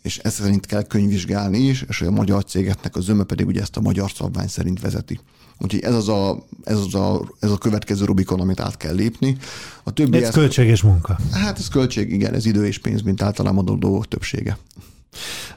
és 0.02 0.18
ez 0.18 0.34
szerint 0.34 0.66
kell 0.66 0.84
könyvvizsgálni 0.84 1.58
is, 1.58 1.86
és 1.88 2.02
a 2.02 2.12
magyar 2.12 2.44
cégeknek 2.44 2.96
a 2.96 3.02
zöme 3.02 3.24
pedig 3.24 3.48
ugye 3.48 3.62
ezt 3.62 3.78
a 3.78 3.82
magyar 3.82 4.12
szabvány 4.12 4.48
szerint 4.48 4.82
vezeti. 4.82 5.20
Úgyhogy 5.62 5.82
ez 5.82 5.94
az 5.94 6.10
a, 6.10 6.46
ez 6.64 6.78
az 6.78 6.96
a, 6.96 7.32
ez 7.40 7.52
a 7.52 7.58
következő 7.58 8.06
Rubikon, 8.06 8.40
amit 8.40 8.60
át 8.60 8.78
kell 8.78 8.96
lépni. 8.96 9.38
A 9.84 9.92
többi 9.92 10.18
ez, 10.18 10.24
ez 10.24 10.34
költség 10.34 10.68
és 10.68 10.82
munka. 10.82 11.18
Hát 11.32 11.60
ez 11.60 11.68
költség, 11.68 12.12
igen, 12.12 12.34
ez 12.34 12.46
idő 12.46 12.66
és 12.66 12.80
pénz, 12.80 13.02
mint 13.02 13.22
általában 13.22 13.68
a 13.68 13.76
dolgok 13.76 14.08
többsége. 14.08 14.58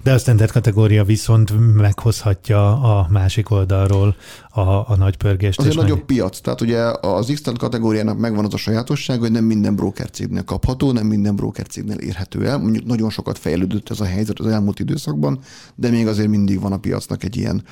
De 0.03 0.13
a 0.13 0.19
standard 0.19 0.51
kategória 0.51 1.05
viszont 1.05 1.75
meghozhatja 1.75 2.83
a 2.83 3.07
másik 3.11 3.51
oldalról 3.51 4.17
a, 4.53 4.91
a 4.91 4.97
nagy 4.97 5.17
pörgést. 5.17 5.59
Az 5.59 5.67
egy 5.67 5.77
nagyobb 5.77 5.97
meg... 5.97 6.07
piac. 6.07 6.41
Tehát 6.41 6.61
ugye 6.61 6.81
az 7.01 7.31
x 7.35 7.43
kategóriának 7.59 8.19
megvan 8.19 8.45
az 8.45 8.55
a 8.55 8.57
sajátosság, 8.57 9.21
hogy 9.21 9.31
nem 9.31 9.45
minden 9.45 9.75
broker 9.75 10.11
cégnél 10.11 10.45
kapható, 10.45 10.93
nem 10.93 11.07
minden 11.07 11.37
broker 11.37 11.67
cégnél 11.67 11.99
érhető 11.99 12.47
el. 12.47 12.59
Mondjuk 12.59 12.85
nagyon 12.85 13.11
sokat 13.11 13.39
fejlődött 13.39 13.91
ez 13.91 14.01
a 14.01 14.05
helyzet 14.05 14.39
az 14.39 14.47
elmúlt 14.47 14.81
időszakban, 14.81 15.39
de 15.75 15.91
még 15.91 16.07
azért 16.07 16.29
mindig 16.29 16.61
van 16.61 16.73
a 16.73 16.79
piacnak 16.79 17.25
egy 17.25 17.37
ilyen 17.37 17.63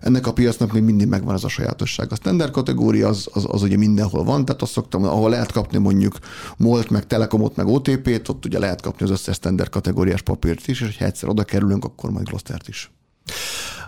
ennek 0.00 0.26
a 0.26 0.32
piacnak 0.32 0.72
még 0.72 0.82
mindig 0.82 1.06
megvan 1.06 1.34
ez 1.34 1.44
a 1.44 1.48
sajátosság. 1.48 2.12
A 2.12 2.14
standard 2.14 2.50
kategória 2.52 3.08
az, 3.08 3.28
az, 3.32 3.46
az 3.48 3.62
ugye 3.62 3.76
mindenhol 3.76 4.24
van, 4.24 4.44
tehát 4.44 4.62
azt 4.62 4.72
szoktam, 4.72 5.04
ahol 5.04 5.30
lehet 5.30 5.52
kapni 5.52 5.78
mondjuk 5.78 6.18
MOLT, 6.56 6.90
meg 6.90 7.06
Telekomot, 7.06 7.56
meg 7.56 7.66
OTP-t, 7.66 8.28
ott 8.28 8.44
ugye 8.44 8.58
lehet 8.58 8.80
kapni 8.80 9.04
az 9.04 9.10
összes 9.10 9.36
standard 9.36 9.70
kategóriás 9.70 10.22
papírt 10.22 10.68
is, 10.68 10.80
és 10.80 10.98
ha 10.98 11.04
egyszer 11.04 11.28
oda 11.28 11.44
kerülünk, 11.44 11.84
akkor 11.84 12.10
majd 12.10 12.26
Glostert 12.26 12.68
is. 12.68 12.90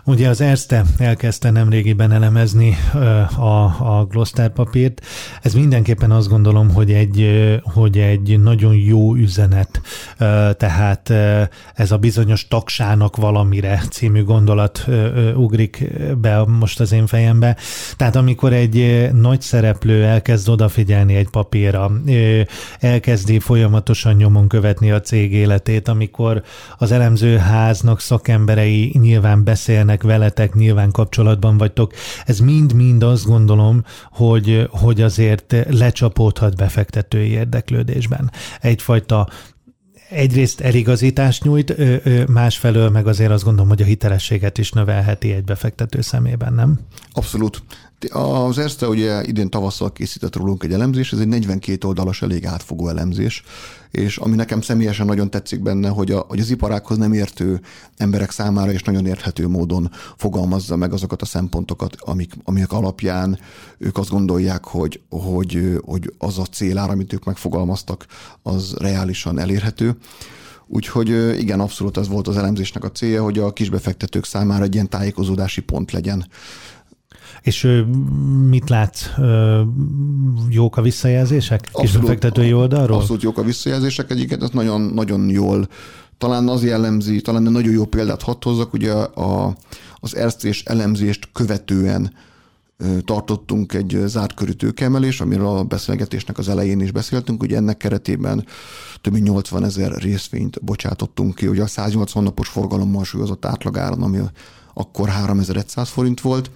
Ugye 0.07 0.29
az 0.29 0.41
Erste 0.41 0.83
elkezdte 0.97 1.49
nemrégiben 1.49 2.11
elemezni 2.11 2.77
a, 3.37 3.63
a 3.97 4.07
Gloster 4.09 4.49
papírt. 4.49 5.01
Ez 5.41 5.53
mindenképpen 5.53 6.11
azt 6.11 6.29
gondolom, 6.29 6.73
hogy 6.73 6.91
egy, 6.91 7.29
hogy 7.63 7.97
egy 7.97 8.39
nagyon 8.39 8.75
jó 8.75 9.15
üzenet. 9.15 9.81
Tehát 10.57 11.13
ez 11.73 11.91
a 11.91 11.97
bizonyos 11.97 12.47
tagsának 12.47 13.15
valamire 13.15 13.81
című 13.89 14.23
gondolat 14.23 14.85
ugrik 15.35 15.87
be 16.17 16.43
most 16.45 16.79
az 16.79 16.91
én 16.91 17.07
fejembe. 17.07 17.57
Tehát 17.97 18.15
amikor 18.15 18.53
egy 18.53 19.09
nagy 19.13 19.41
szereplő 19.41 20.03
elkezd 20.03 20.49
odafigyelni 20.49 21.15
egy 21.15 21.29
papírra, 21.29 21.91
elkezdi 22.79 23.39
folyamatosan 23.39 24.13
nyomon 24.13 24.47
követni 24.47 24.91
a 24.91 25.01
cég 25.01 25.33
életét, 25.33 25.87
amikor 25.87 26.43
az 26.77 26.91
elemzőháznak 26.91 27.99
szakemberei 27.99 28.95
nyilván 28.99 29.43
beszélnek 29.43 29.94
beszélnek 29.95 30.19
veletek, 30.19 30.53
nyilván 30.53 30.91
kapcsolatban 30.91 31.57
vagytok. 31.57 31.93
Ez 32.25 32.39
mind-mind 32.39 33.03
azt 33.03 33.25
gondolom, 33.25 33.83
hogy, 34.11 34.67
hogy 34.69 35.01
azért 35.01 35.55
lecsapódhat 35.69 36.55
befektetői 36.55 37.29
érdeklődésben. 37.29 38.31
Egyfajta 38.61 39.27
egyrészt 40.09 40.61
eligazítást 40.61 41.43
nyújt, 41.43 41.75
másfelől 42.27 42.89
meg 42.89 43.07
azért 43.07 43.31
azt 43.31 43.43
gondolom, 43.43 43.69
hogy 43.69 43.81
a 43.81 43.85
hitelességet 43.85 44.57
is 44.57 44.71
növelheti 44.71 45.31
egy 45.31 45.43
befektető 45.43 46.01
szemében, 46.01 46.53
nem? 46.53 46.79
Abszolút. 47.11 47.63
Az 48.09 48.57
Erste 48.57 48.87
ugye 48.87 49.23
idén 49.23 49.49
tavasszal 49.49 49.91
készített 49.91 50.35
rólunk 50.35 50.63
egy 50.63 50.73
elemzés, 50.73 51.13
ez 51.13 51.19
egy 51.19 51.27
42 51.27 51.87
oldalas, 51.87 52.21
elég 52.21 52.45
átfogó 52.45 52.87
elemzés, 52.87 53.43
és 53.91 54.17
ami 54.17 54.35
nekem 54.35 54.61
személyesen 54.61 55.05
nagyon 55.05 55.29
tetszik 55.29 55.61
benne, 55.61 55.89
hogy, 55.89 56.11
a, 56.11 56.25
hogy 56.27 56.39
az 56.39 56.49
iparákhoz 56.49 56.97
nem 56.97 57.13
értő 57.13 57.61
emberek 57.97 58.31
számára 58.31 58.71
és 58.71 58.83
nagyon 58.83 59.05
érthető 59.05 59.47
módon 59.47 59.91
fogalmazza 60.17 60.75
meg 60.75 60.93
azokat 60.93 61.21
a 61.21 61.25
szempontokat, 61.25 61.95
amik, 61.99 62.33
amik 62.43 62.71
alapján 62.71 63.39
ők 63.77 63.97
azt 63.97 64.09
gondolják, 64.09 64.63
hogy, 64.65 65.01
hogy, 65.09 65.79
hogy 65.85 66.13
az 66.17 66.39
a 66.39 66.45
célár, 66.45 66.89
amit 66.89 67.13
ők 67.13 67.23
megfogalmaztak, 67.23 68.05
az 68.41 68.75
reálisan 68.77 69.39
elérhető. 69.39 69.97
Úgyhogy 70.67 71.39
igen, 71.39 71.59
abszolút 71.59 71.97
ez 71.97 72.07
volt 72.07 72.27
az 72.27 72.37
elemzésnek 72.37 72.83
a 72.83 72.91
célja, 72.91 73.23
hogy 73.23 73.39
a 73.39 73.53
kisbefektetők 73.53 74.25
számára 74.25 74.63
egy 74.63 74.73
ilyen 74.73 74.89
tájékozódási 74.89 75.61
pont 75.61 75.91
legyen. 75.91 76.27
És 77.45 77.67
mit 78.49 78.69
látsz? 78.69 79.09
Jók 80.49 80.77
a 80.77 80.81
visszajelzések? 80.81 81.59
Abszolút, 81.65 81.91
Kisbefektetői 81.91 82.53
oldalról? 82.53 82.97
Abszolút 82.97 83.21
jók 83.21 83.37
a 83.37 83.43
visszajelzések. 83.43 84.11
Egyiket 84.11 84.43
ezt 84.43 84.53
nagyon, 84.53 84.81
nagyon 84.81 85.29
jól 85.29 85.67
talán 86.17 86.47
az 86.47 86.63
jellemzi, 86.63 87.21
talán 87.21 87.43
nagyon 87.43 87.73
jó 87.73 87.85
példát 87.85 88.21
hadd 88.21 88.43
hozzak, 88.43 88.73
ugye 88.73 88.91
a, 88.93 89.55
az 89.99 90.15
erztés 90.15 90.63
elemzést 90.63 91.29
követően 91.33 92.13
tartottunk 93.03 93.73
egy 93.73 94.01
zárt 94.05 94.33
körű 94.33 94.51
tőkeemelés, 94.51 95.21
amiről 95.21 95.47
a 95.47 95.63
beszélgetésnek 95.63 96.37
az 96.37 96.49
elején 96.49 96.79
is 96.79 96.91
beszéltünk, 96.91 97.43
ugye 97.43 97.55
ennek 97.55 97.77
keretében 97.77 98.45
több 99.01 99.13
mint 99.13 99.25
80 99.25 99.63
ezer 99.63 99.91
részvényt 99.91 100.63
bocsátottunk 100.63 101.35
ki, 101.35 101.47
ugye 101.47 101.61
a 101.61 101.67
180 101.67 102.23
napos 102.23 102.47
forgalommal 102.47 103.03
súlyozott 103.03 103.45
átlagáron, 103.45 104.03
ami 104.03 104.19
akkor 104.73 105.09
3100 105.09 105.89
forint 105.89 106.21
volt, 106.21 106.51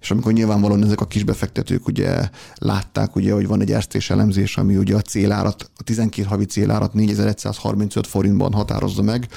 és 0.00 0.10
amikor 0.10 0.32
nyilvánvalóan 0.32 0.84
ezek 0.84 1.00
a 1.00 1.06
kisbefektetők 1.06 1.86
ugye 1.86 2.28
látták, 2.54 3.16
ugye, 3.16 3.32
hogy 3.32 3.46
van 3.46 3.60
egy 3.60 3.72
erztés 3.72 4.10
elemzés, 4.10 4.56
ami 4.56 4.76
ugye 4.76 4.94
a 4.94 5.00
célárat, 5.00 5.70
a 5.76 5.82
12 5.82 6.28
havi 6.28 6.44
célárat 6.44 6.94
4135 6.94 8.06
forintban 8.06 8.52
határozza 8.52 9.02
meg, 9.02 9.28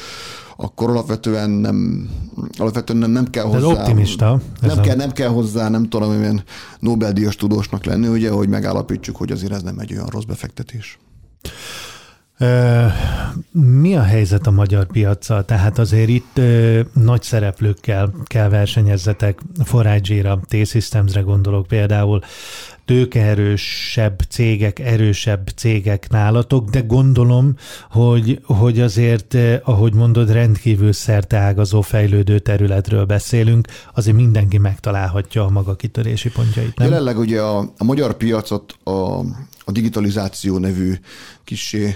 akkor 0.58 0.90
alapvetően 0.90 1.50
nem, 1.50 2.10
alapvetően 2.58 3.00
nem, 3.00 3.12
nem 3.12 3.30
kell 3.30 3.44
hozzá. 3.44 3.58
Ez 3.58 3.64
optimista. 3.64 4.42
Nem, 4.62 4.82
kell, 4.82 4.96
nem 4.96 5.12
kell 5.12 5.30
hozzá, 5.30 5.70
nem 5.70 5.90
tudom, 5.90 6.12
milyen 6.12 6.44
Nobel-díjas 6.80 7.36
tudósnak 7.36 7.86
lenni, 7.86 8.08
ugye, 8.08 8.30
hogy 8.30 8.50
megállapítsuk, 8.50 9.16
hogy 9.16 9.32
azért 9.32 9.52
ez 9.52 9.62
nem 9.62 9.80
egy 9.80 9.94
olyan 9.94 10.08
rossz 10.08 10.24
befektetés. 10.24 11.00
Mi 13.52 13.96
a 13.96 14.02
helyzet 14.02 14.48
a 14.48 14.52
magyar 14.52 14.86
piaccal? 14.86 15.46
Tehát 15.46 15.80
azért 15.80 16.10
itt 16.10 16.42
nagy 16.94 17.22
szereplőkkel 17.22 18.14
kell 18.26 18.50
versenyezzetek, 18.50 19.40
Forage-ra, 19.64 20.40
T-Systemsre 20.48 21.22
gondolok 21.22 21.68
például, 21.68 22.22
tőkeerősebb 22.86 24.20
cégek, 24.30 24.80
erősebb 24.80 25.48
cégek 25.56 26.10
nálatok, 26.10 26.70
de 26.70 26.80
gondolom, 26.80 27.56
hogy, 27.90 28.40
hogy 28.44 28.80
azért, 28.80 29.38
ahogy 29.64 29.94
mondod, 29.94 30.32
rendkívül 30.32 30.94
szerteágazó 30.94 31.82
fejlődő 31.82 32.40
területről 32.40 33.06
beszélünk, 33.06 33.68
azért 33.94 34.18
mindenki 34.18 34.58
megtalálhatja 34.58 35.46
a 35.46 35.50
maga 35.50 35.76
kitörési 35.76 36.30
pontjait. 36.30 36.78
Nem? 36.78 36.88
Jelenleg 36.88 37.18
ugye 37.18 37.42
a, 37.42 37.60
a 37.78 37.84
magyar 37.84 38.14
piacot 38.14 38.76
a, 38.84 39.20
a 39.66 39.72
digitalizáció 39.72 40.58
nevű 40.58 40.94
kisé 41.44 41.96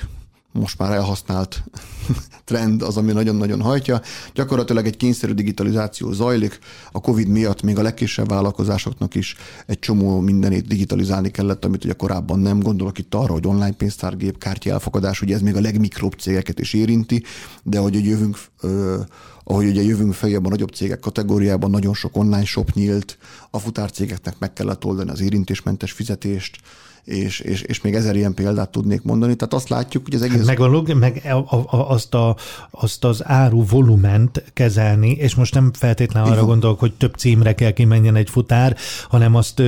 most 0.55 0.77
már 0.77 0.91
elhasznált 0.91 1.63
trend 2.45 2.81
az, 2.81 2.97
ami 2.97 3.11
nagyon-nagyon 3.11 3.61
hajtja. 3.61 4.01
Gyakorlatilag 4.33 4.85
egy 4.85 4.97
kényszerű 4.97 5.33
digitalizáció 5.33 6.11
zajlik. 6.11 6.59
A 6.91 7.01
COVID 7.01 7.27
miatt 7.27 7.61
még 7.61 7.77
a 7.77 7.81
legkisebb 7.81 8.29
vállalkozásoknak 8.29 9.15
is 9.15 9.35
egy 9.65 9.79
csomó 9.79 10.19
mindenét 10.19 10.67
digitalizálni 10.67 11.31
kellett, 11.31 11.65
amit 11.65 11.83
ugye 11.83 11.93
korábban 11.93 12.39
nem. 12.39 12.59
Gondolok 12.59 12.97
itt 12.97 13.15
arra, 13.15 13.33
hogy 13.33 13.47
online 13.47 13.71
pénztárgép, 13.73 14.37
kártya 14.37 14.71
elfogadás, 14.71 15.21
ugye 15.21 15.35
ez 15.35 15.41
még 15.41 15.55
a 15.55 15.61
legmikrobb 15.61 16.13
cégeket 16.13 16.59
is 16.59 16.73
érinti, 16.73 17.23
de 17.63 17.79
hogy 17.79 18.05
jövünk 18.05 18.37
ö, 18.61 18.99
ahogy 19.47 19.67
ugye 19.67 19.81
jövünk 19.81 20.13
feljebb 20.13 20.45
a 20.45 20.49
nagyobb 20.49 20.69
cégek 20.69 20.99
kategóriában, 20.99 21.69
nagyon 21.69 21.93
sok 21.93 22.17
online 22.17 22.45
shop 22.45 22.71
nyílt, 22.73 23.17
a 23.49 23.59
futárcégeknek 23.59 24.39
meg 24.39 24.53
kellett 24.53 24.85
oldani 24.85 25.09
az 25.09 25.21
érintésmentes 25.21 25.91
fizetést, 25.91 26.57
és, 27.05 27.39
és, 27.39 27.61
és 27.61 27.81
még 27.81 27.95
ezer 27.95 28.15
ilyen 28.15 28.33
példát 28.33 28.69
tudnék 28.69 29.01
mondani. 29.01 29.35
Tehát 29.35 29.53
azt 29.53 29.69
látjuk, 29.69 30.03
hogy 30.03 30.15
az 30.15 30.21
egész... 30.21 30.37
Hát 30.37 30.45
meg, 30.45 30.59
a 30.59 30.65
log, 30.65 30.93
meg 30.93 31.21
a, 31.25 31.55
a, 31.55 31.89
azt, 31.89 32.13
a, 32.13 32.35
azt 32.71 33.03
az 33.03 33.25
áru 33.25 33.65
volument 33.65 34.43
kezelni, 34.53 35.11
és 35.11 35.35
most 35.35 35.53
nem 35.53 35.71
feltétlenül 35.73 36.31
arra 36.31 36.45
gondolok, 36.45 36.79
hogy 36.79 36.93
több 36.93 37.13
címre 37.15 37.55
kell 37.55 37.71
kimenjen 37.71 38.15
egy 38.15 38.29
futár, 38.29 38.77
hanem 39.09 39.35
azt 39.35 39.61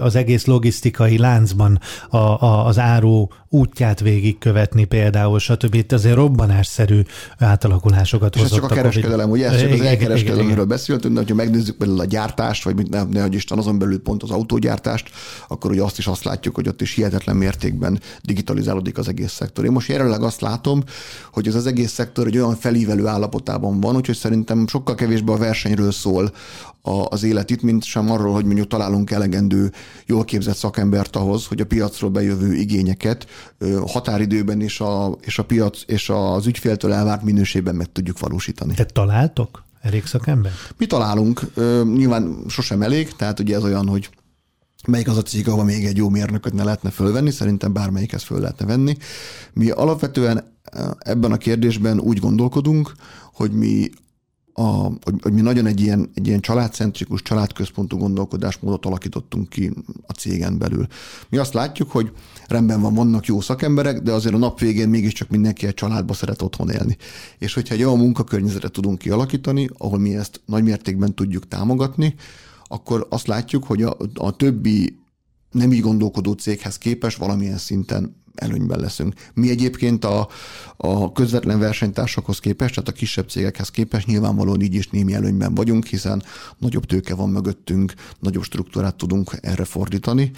az 0.00 0.14
egész 0.14 0.44
logisztikai 0.44 1.18
láncban 1.18 1.80
a, 2.08 2.16
a, 2.16 2.66
az 2.66 2.78
áru 2.78 3.26
útját 3.52 4.00
végigkövetni 4.00 4.84
például, 4.84 5.38
stb. 5.38 5.74
Itt 5.74 5.92
azért 5.92 6.14
robbanásszerű 6.14 7.02
átalakulásokat 7.38 8.36
és 8.36 8.42
ez 8.42 8.50
csak 8.50 8.64
a 8.64 8.66
kereskedelem, 8.66 9.30
ugye? 9.30 9.50
Ez 9.50 9.60
csak 9.60 9.72
az 9.72 9.80
elkereskedelemről 9.80 10.64
beszéltünk, 10.64 11.14
de 11.14 11.24
ha 11.28 11.34
megnézzük 11.34 11.76
például 11.76 12.00
a 12.00 12.04
gyártást, 12.04 12.64
vagy 12.64 12.88
ne, 12.88 13.02
ne, 13.02 13.26
Isten 13.26 13.58
azon 13.58 13.78
belül 13.78 14.02
pont 14.02 14.22
az 14.22 14.30
autógyártást, 14.30 15.10
akkor 15.48 15.70
ugye 15.70 15.82
azt 15.82 15.98
is 15.98 16.06
azt 16.06 16.24
látjuk, 16.24 16.54
hogy 16.54 16.68
ott 16.68 16.80
is 16.80 16.94
hihetetlen 16.94 17.36
mértékben 17.36 18.00
digitalizálódik 18.22 18.98
az 18.98 19.08
egész 19.08 19.32
szektor. 19.32 19.64
Én 19.64 19.72
most 19.72 19.88
jelenleg 19.88 20.22
azt 20.22 20.40
látom, 20.40 20.82
hogy 21.32 21.46
ez 21.46 21.54
az 21.54 21.66
egész 21.66 21.92
szektor 21.92 22.26
egy 22.26 22.38
olyan 22.38 22.56
felívelő 22.56 23.06
állapotában 23.06 23.80
van, 23.80 23.96
úgyhogy 23.96 24.16
szerintem 24.16 24.66
sokkal 24.66 24.94
kevésbé 24.94 25.32
a 25.32 25.36
versenyről 25.36 25.92
szól 25.92 26.32
az 26.82 27.22
élet 27.22 27.50
itt, 27.50 27.62
mint 27.62 27.84
sem 27.84 28.10
arról, 28.10 28.32
hogy 28.32 28.44
mondjuk 28.44 28.66
találunk 28.66 29.10
elegendő, 29.10 29.72
jól 30.06 30.24
képzett 30.24 30.56
szakembert 30.56 31.16
ahhoz, 31.16 31.46
hogy 31.46 31.60
a 31.60 31.66
piacról 31.66 32.10
bejövő 32.10 32.54
igényeket 32.54 33.26
határidőben 33.86 34.60
és 34.60 34.80
a, 34.80 35.16
és 35.20 35.38
a 35.38 35.44
piac 35.44 35.82
és 35.86 36.08
az 36.08 36.46
ügyféltől 36.46 36.92
elvárt 36.92 37.22
minőségben 37.22 37.74
meg 37.74 37.92
tudjuk 37.92 38.18
valósítani. 38.18 38.74
Te 38.74 38.84
találtok 38.84 39.64
elég 39.80 40.06
szakember? 40.06 40.52
Mi 40.76 40.86
találunk, 40.86 41.40
nyilván 41.94 42.44
sosem 42.48 42.82
elég, 42.82 43.16
tehát 43.16 43.40
ugye 43.40 43.56
ez 43.56 43.64
olyan, 43.64 43.88
hogy 43.88 44.10
melyik 44.86 45.08
az 45.08 45.16
a 45.16 45.22
cég, 45.22 45.48
ahol 45.48 45.64
még 45.64 45.84
egy 45.84 45.96
jó 45.96 46.08
mérnököt 46.08 46.52
ne 46.52 46.64
lehetne 46.64 46.90
fölvenni, 46.90 47.30
szerintem 47.30 47.72
bármelyikhez 47.72 48.22
föl 48.22 48.40
lehetne 48.40 48.66
venni. 48.66 48.96
Mi 49.52 49.70
alapvetően 49.70 50.58
ebben 50.98 51.32
a 51.32 51.36
kérdésben 51.36 52.00
úgy 52.00 52.18
gondolkodunk, 52.18 52.92
hogy 53.32 53.52
mi 53.52 53.90
a, 54.60 54.92
hogy, 55.02 55.14
hogy 55.22 55.32
mi 55.32 55.40
nagyon 55.40 55.66
egy 55.66 55.80
ilyen, 55.80 56.10
egy 56.14 56.26
ilyen 56.26 56.40
családcentrikus, 56.40 57.22
családközpontú 57.22 57.96
gondolkodásmódot 57.96 58.86
alakítottunk 58.86 59.48
ki 59.48 59.72
a 60.06 60.12
cégen 60.12 60.58
belül. 60.58 60.86
Mi 61.28 61.36
azt 61.36 61.54
látjuk, 61.54 61.90
hogy 61.90 62.12
rendben 62.46 62.80
van, 62.80 62.94
vannak 62.94 63.26
jó 63.26 63.40
szakemberek, 63.40 64.00
de 64.00 64.12
azért 64.12 64.34
a 64.34 64.38
nap 64.38 64.60
végén 64.60 64.88
mégiscsak 64.88 65.28
mindenki 65.28 65.66
egy 65.66 65.74
családba 65.74 66.12
szeret 66.12 66.42
otthon 66.42 66.70
élni. 66.70 66.96
És 67.38 67.54
hogyha 67.54 67.74
egy 67.74 67.82
olyan 67.82 67.98
munkakörnyezetet 67.98 68.72
tudunk 68.72 68.98
kialakítani, 68.98 69.68
ahol 69.78 69.98
mi 69.98 70.16
ezt 70.16 70.40
nagymértékben 70.44 71.14
tudjuk 71.14 71.48
támogatni, 71.48 72.14
akkor 72.64 73.06
azt 73.10 73.26
látjuk, 73.26 73.64
hogy 73.64 73.82
a, 73.82 73.96
a 74.14 74.36
többi 74.36 74.98
nem 75.50 75.72
így 75.72 75.80
gondolkodó 75.80 76.32
céghez 76.32 76.78
képes 76.78 77.16
valamilyen 77.16 77.58
szinten 77.58 78.19
előnyben 78.34 78.80
leszünk. 78.80 79.14
Mi 79.34 79.50
egyébként 79.50 80.04
a, 80.04 80.28
a 80.76 81.12
közvetlen 81.12 81.58
versenytársakhoz 81.58 82.38
képest, 82.38 82.74
tehát 82.74 82.88
a 82.88 82.92
kisebb 82.92 83.28
cégekhez 83.28 83.70
képest 83.70 84.06
nyilvánvalóan 84.06 84.60
így 84.60 84.74
is 84.74 84.88
némi 84.88 85.14
előnyben 85.14 85.54
vagyunk, 85.54 85.86
hiszen 85.86 86.22
nagyobb 86.58 86.84
tőke 86.84 87.14
van 87.14 87.28
mögöttünk, 87.28 87.94
nagyobb 88.18 88.42
struktúrát 88.42 88.94
tudunk 88.94 89.32
erre 89.40 89.64
fordítani 89.64 90.30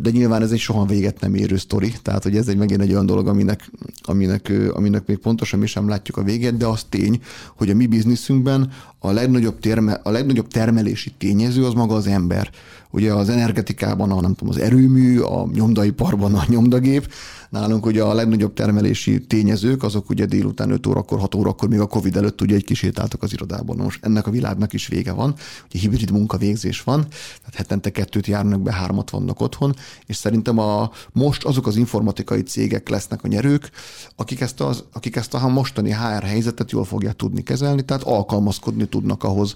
de 0.00 0.10
nyilván 0.10 0.42
ez 0.42 0.50
egy 0.50 0.58
soha 0.58 0.84
véget 0.84 1.20
nem 1.20 1.34
érő 1.34 1.56
sztori, 1.56 1.92
tehát 2.02 2.22
hogy 2.22 2.36
ez 2.36 2.48
egy 2.48 2.56
megint 2.56 2.80
egy 2.80 2.92
olyan 2.92 3.06
dolog, 3.06 3.28
aminek, 3.28 3.70
aminek, 4.02 4.52
aminek 4.72 5.06
még 5.06 5.18
pontosan 5.18 5.58
mi 5.58 5.66
sem 5.66 5.88
látjuk 5.88 6.16
a 6.16 6.22
végét, 6.22 6.56
de 6.56 6.66
az 6.66 6.84
tény, 6.88 7.20
hogy 7.56 7.70
a 7.70 7.74
mi 7.74 7.86
bizniszünkben 7.86 8.70
a 8.98 9.10
legnagyobb, 9.10 9.60
terme, 9.60 9.92
a 10.02 10.10
legnagyobb 10.10 10.48
termelési 10.48 11.12
tényező 11.18 11.64
az 11.64 11.72
maga 11.72 11.94
az 11.94 12.06
ember. 12.06 12.50
Ugye 12.90 13.12
az 13.12 13.28
energetikában 13.28 14.10
a, 14.10 14.20
nem 14.20 14.34
tudom, 14.34 14.54
az 14.54 14.60
erőmű, 14.60 15.18
a 15.18 15.48
nyomdaiparban 15.52 16.34
a 16.34 16.44
nyomdagép, 16.48 17.12
Nálunk 17.48 17.86
ugye 17.86 18.02
a 18.02 18.14
legnagyobb 18.14 18.54
termelési 18.54 19.26
tényezők, 19.26 19.82
azok 19.82 20.10
ugye 20.10 20.26
délután 20.26 20.70
5 20.70 20.86
órakor, 20.86 21.18
6 21.18 21.34
órakor, 21.34 21.68
még 21.68 21.80
a 21.80 21.86
Covid 21.86 22.16
előtt 22.16 22.40
ugye 22.40 22.54
egy 22.54 22.64
kisétáltak 22.64 23.22
az 23.22 23.32
irodában. 23.32 23.76
Most 23.76 24.04
ennek 24.04 24.26
a 24.26 24.30
világnak 24.30 24.72
is 24.72 24.86
vége 24.86 25.12
van, 25.12 25.34
ugye 25.68 25.78
hibrid 25.78 26.10
munkavégzés 26.10 26.82
van, 26.82 27.00
tehát 27.38 27.54
hetente 27.54 27.90
kettőt 27.90 28.26
járnak 28.26 28.60
be, 28.60 28.72
hármat 28.72 29.10
vannak 29.10 29.40
otthon, 29.40 29.74
és 30.06 30.16
szerintem 30.16 30.58
a, 30.58 30.90
most 31.12 31.44
azok 31.44 31.66
az 31.66 31.76
informatikai 31.76 32.42
cégek 32.42 32.88
lesznek 32.88 33.24
a 33.24 33.28
nyerők, 33.28 33.70
akik 34.16 34.40
ezt, 34.40 34.60
az, 34.60 34.84
akik 34.92 35.16
ezt 35.16 35.34
a 35.34 35.48
mostani 35.48 35.92
HR 35.92 36.22
helyzetet 36.22 36.70
jól 36.70 36.84
fogják 36.84 37.16
tudni 37.16 37.42
kezelni, 37.42 37.82
tehát 37.82 38.02
alkalmazkodni 38.02 38.86
tudnak 38.86 39.24
ahhoz, 39.24 39.54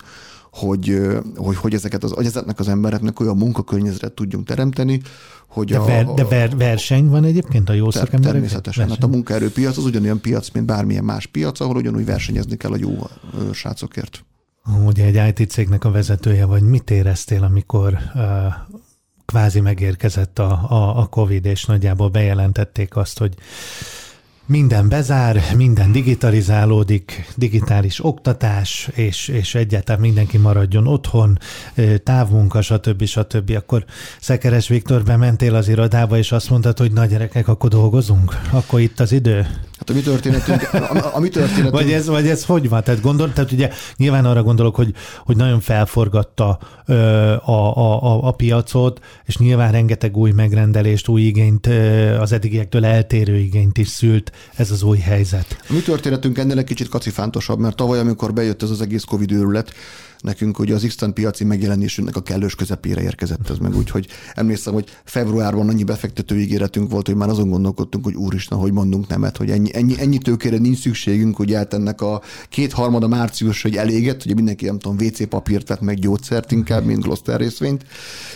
hogy, 0.52 1.00
hogy, 1.36 1.56
hogy, 1.56 1.74
ezeket 1.74 2.04
az, 2.04 2.10
hogy 2.12 2.26
ezeknek 2.26 2.58
az 2.58 2.68
embereknek 2.68 3.20
olyan 3.20 3.36
munkakörnyezetet 3.36 4.12
tudjunk 4.12 4.46
teremteni, 4.46 5.00
hogy 5.46 5.70
de, 5.70 5.78
a, 5.78 5.84
ver, 5.84 6.06
de 6.06 6.24
ver, 6.24 6.56
verseny 6.56 7.08
van 7.08 7.24
egyébként 7.24 7.68
a 7.68 7.72
jó 7.72 7.90
ter, 7.90 8.02
szakemberek? 8.02 8.32
Természetesen. 8.32 8.88
Hát 8.88 9.02
a 9.02 9.06
munkaerőpiac 9.06 9.76
az 9.76 9.84
ugyanolyan 9.84 10.20
piac, 10.20 10.50
mint 10.50 10.66
bármilyen 10.66 11.04
más 11.04 11.26
piac, 11.26 11.60
ahol 11.60 11.76
ugyanúgy 11.76 12.04
versenyezni 12.04 12.56
kell 12.56 12.72
a 12.72 12.76
jó 12.76 12.98
srácokért. 13.52 14.24
Ugye 14.86 15.04
egy 15.04 15.38
IT 15.38 15.50
cégnek 15.50 15.84
a 15.84 15.90
vezetője 15.90 16.44
vagy, 16.44 16.62
mit 16.62 16.90
éreztél, 16.90 17.42
amikor 17.42 17.98
uh, 18.14 18.22
kvázi 19.24 19.60
megérkezett 19.60 20.38
a, 20.38 20.50
a, 20.68 20.98
a 20.98 21.06
COVID, 21.06 21.44
és 21.44 21.64
nagyjából 21.64 22.08
bejelentették 22.08 22.96
azt, 22.96 23.18
hogy 23.18 23.34
minden 24.46 24.88
bezár, 24.88 25.42
minden 25.56 25.92
digitalizálódik, 25.92 27.26
digitális 27.36 28.04
oktatás, 28.04 28.88
és, 28.94 29.28
és 29.28 29.54
egyáltalán 29.54 30.00
mindenki 30.00 30.38
maradjon 30.38 30.86
otthon, 30.86 31.38
távmunka, 32.04 32.62
stb. 32.62 33.04
stb. 33.04 33.50
Akkor 33.56 33.84
Szekeres 34.20 34.68
Viktor 34.68 35.02
bementél 35.02 35.54
az 35.54 35.68
irodába, 35.68 36.18
és 36.18 36.32
azt 36.32 36.50
mondtad, 36.50 36.78
hogy 36.78 36.92
nagy 36.92 37.08
gyerekek, 37.08 37.48
akkor 37.48 37.70
dolgozunk? 37.70 38.40
Akkor 38.50 38.80
itt 38.80 39.00
az 39.00 39.12
idő? 39.12 39.46
Hát 39.82 39.90
a 39.90 39.94
mi 39.94 40.00
történetünk, 40.00 40.72
a, 40.72 41.16
a 41.16 41.20
mi 41.20 41.28
történetünk... 41.28 41.70
Vagy 41.70 41.92
ez, 41.92 42.06
vagy 42.06 42.28
ez 42.28 42.44
hogy 42.44 42.68
van? 42.68 42.82
Tehát, 42.82 43.00
gondol, 43.00 43.32
tehát 43.32 43.52
ugye 43.52 43.70
nyilván 43.96 44.24
arra 44.24 44.42
gondolok, 44.42 44.74
hogy, 44.74 44.94
hogy 45.24 45.36
nagyon 45.36 45.60
felforgatta 45.60 46.58
ö, 46.86 46.94
a, 47.32 47.76
a, 47.76 48.02
a, 48.02 48.26
a 48.26 48.30
piacot, 48.30 49.00
és 49.24 49.36
nyilván 49.36 49.72
rengeteg 49.72 50.16
új 50.16 50.30
megrendelést, 50.30 51.08
új 51.08 51.22
igényt, 51.22 51.66
ö, 51.66 52.18
az 52.18 52.32
eddigiektől 52.32 52.84
eltérő 52.84 53.36
igényt 53.36 53.78
is 53.78 53.88
szült 53.88 54.32
ez 54.54 54.70
az 54.70 54.82
új 54.82 54.98
helyzet. 54.98 55.62
A 55.68 55.72
mi 55.72 55.80
történetünk 55.80 56.38
ennél 56.38 56.58
egy 56.58 56.64
kicsit 56.64 56.88
kacifántosabb, 56.88 57.58
mert 57.58 57.76
tavaly, 57.76 57.98
amikor 57.98 58.32
bejött 58.32 58.62
ez 58.62 58.70
az 58.70 58.80
egész 58.80 59.04
Covid 59.04 59.32
őrület, 59.32 59.72
nekünk 60.22 60.58
ugye 60.58 60.74
az 60.74 60.84
instant 60.84 61.14
piaci 61.14 61.44
megjelenésünknek 61.44 62.16
a 62.16 62.22
kellős 62.22 62.54
közepére 62.54 63.02
érkezett 63.02 63.50
ez 63.50 63.58
meg, 63.58 63.76
úgyhogy 63.76 64.06
emlékszem, 64.34 64.72
hogy 64.72 64.88
februárban 65.04 65.68
annyi 65.68 65.84
befektető 65.84 66.38
ígéretünk 66.38 66.90
volt, 66.90 67.06
hogy 67.06 67.16
már 67.16 67.28
azon 67.28 67.48
gondolkodtunk, 67.48 68.04
hogy 68.04 68.14
úristen, 68.14 68.58
hogy 68.58 68.72
mondunk 68.72 69.06
nemet, 69.06 69.36
hogy 69.36 69.50
ennyi, 69.50 69.74
ennyi, 69.74 70.00
ennyi 70.00 70.18
tőkére 70.18 70.58
nincs 70.58 70.78
szükségünk, 70.78 71.36
hogy 71.36 71.52
eltennek 71.52 72.00
a 72.00 72.22
kétharmada 72.48 73.08
március, 73.08 73.62
hogy 73.62 73.76
eléget, 73.76 74.22
hogy 74.22 74.34
mindenki 74.34 74.64
nem 74.64 74.78
tudom, 74.78 74.96
WC 75.06 75.28
papírt 75.28 75.68
vett 75.68 75.80
meg 75.80 75.98
gyógyszert 75.98 76.52
inkább, 76.52 76.84
mint 76.84 77.02
Gloster 77.02 77.40
részvényt, 77.40 77.84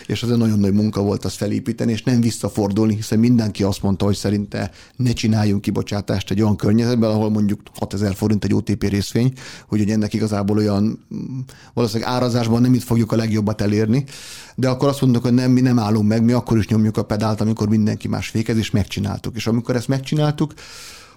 és 0.06 0.22
az 0.22 0.30
egy 0.30 0.38
nagyon 0.38 0.58
nagy 0.58 0.72
munka 0.72 1.02
volt 1.02 1.24
azt 1.24 1.36
felépíteni, 1.36 1.92
és 1.92 2.02
nem 2.02 2.20
visszafordulni, 2.20 2.94
hiszen 2.94 3.18
mindenki 3.18 3.62
azt 3.62 3.82
mondta, 3.82 4.04
hogy 4.04 4.16
szerinte 4.16 4.70
ne 4.96 5.12
csináljunk 5.12 5.60
kibocsátást 5.60 6.30
egy 6.30 6.42
olyan 6.42 6.56
környezetben, 6.56 7.10
ahol 7.10 7.30
mondjuk 7.30 7.60
6000 7.74 8.14
forint 8.14 8.44
egy 8.44 8.54
OTP 8.54 8.88
részvény, 8.88 9.32
hogy 9.68 9.90
ennek 9.90 10.14
igazából 10.14 10.56
olyan 10.56 11.06
valószínűleg 11.76 12.12
árazásban 12.12 12.60
nem 12.60 12.74
itt 12.74 12.82
fogjuk 12.82 13.12
a 13.12 13.16
legjobbat 13.16 13.60
elérni, 13.60 14.04
de 14.54 14.68
akkor 14.68 14.88
azt 14.88 15.00
mondjuk, 15.00 15.22
hogy 15.22 15.32
nem, 15.32 15.50
mi 15.50 15.60
nem 15.60 15.78
állunk 15.78 16.08
meg, 16.08 16.24
mi 16.24 16.32
akkor 16.32 16.58
is 16.58 16.66
nyomjuk 16.66 16.96
a 16.96 17.04
pedált, 17.04 17.40
amikor 17.40 17.68
mindenki 17.68 18.08
más 18.08 18.28
fékez, 18.28 18.56
és 18.56 18.70
megcsináltuk. 18.70 19.36
És 19.36 19.46
amikor 19.46 19.76
ezt 19.76 19.88
megcsináltuk, 19.88 20.52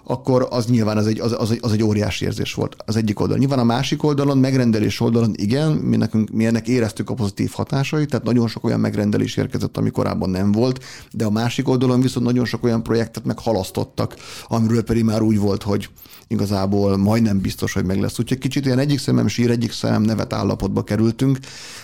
akkor 0.04 0.46
az 0.50 0.66
nyilván 0.66 0.96
az 0.96 1.06
egy, 1.06 1.20
az, 1.20 1.34
az, 1.38 1.50
egy, 1.50 1.58
az 1.62 1.72
egy 1.72 1.82
óriási 1.82 2.24
érzés 2.24 2.54
volt 2.54 2.76
az 2.86 2.96
egyik 2.96 3.20
oldalon. 3.20 3.40
Nyilván 3.40 3.58
a 3.58 3.64
másik 3.64 4.02
oldalon, 4.02 4.38
megrendelés 4.38 5.00
oldalon, 5.00 5.32
igen, 5.36 5.72
mi, 5.72 5.96
nekünk, 5.96 6.30
mi 6.30 6.46
ennek 6.46 6.68
éreztük 6.68 7.10
a 7.10 7.14
pozitív 7.14 7.50
hatásait, 7.54 8.08
tehát 8.08 8.24
nagyon 8.24 8.48
sok 8.48 8.64
olyan 8.64 8.80
megrendelés 8.80 9.36
érkezett, 9.36 9.76
ami 9.76 9.90
korábban 9.90 10.30
nem 10.30 10.52
volt, 10.52 10.84
de 11.12 11.24
a 11.24 11.30
másik 11.30 11.68
oldalon 11.68 12.00
viszont 12.00 12.26
nagyon 12.26 12.44
sok 12.44 12.64
olyan 12.64 12.82
projektet 12.82 13.24
meghalasztottak, 13.24 14.16
amiről 14.48 14.82
pedig 14.82 15.04
már 15.04 15.22
úgy 15.22 15.38
volt, 15.38 15.62
hogy 15.62 15.88
igazából 16.28 16.96
majdnem 16.96 17.40
biztos, 17.40 17.72
hogy 17.72 17.84
meg 17.84 18.00
lesz. 18.00 18.18
Úgyhogy 18.18 18.38
kicsit 18.38 18.66
ilyen 18.66 18.78
egyik 18.78 18.98
szemem 18.98 19.28
sír, 19.28 19.50
egyik 19.50 19.72
szemem 19.72 20.02
nevet 20.02 20.32
állapotba 20.32 20.82
kerültünk, 20.82 21.38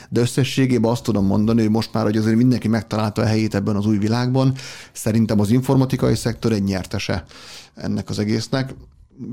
de 0.09 0.21
összességében 0.21 0.91
azt 0.91 1.03
tudom 1.03 1.27
mondani, 1.27 1.61
hogy 1.61 1.71
most 1.71 1.93
már, 1.93 2.05
hogy 2.05 2.17
azért 2.17 2.37
mindenki 2.37 2.69
megtalálta 2.69 3.23
a 3.23 3.27
helyét 3.27 3.55
ebben 3.55 3.77
az 3.77 3.87
új 3.87 3.99
világban, 3.99 4.55
szerintem 4.93 5.41
az 5.41 5.51
informatikai 5.51 6.15
szektor 6.15 6.53
egy 6.53 6.63
nyertese 6.63 7.25
ennek 7.77 8.09
az 8.09 8.19
egésznek. 8.19 8.75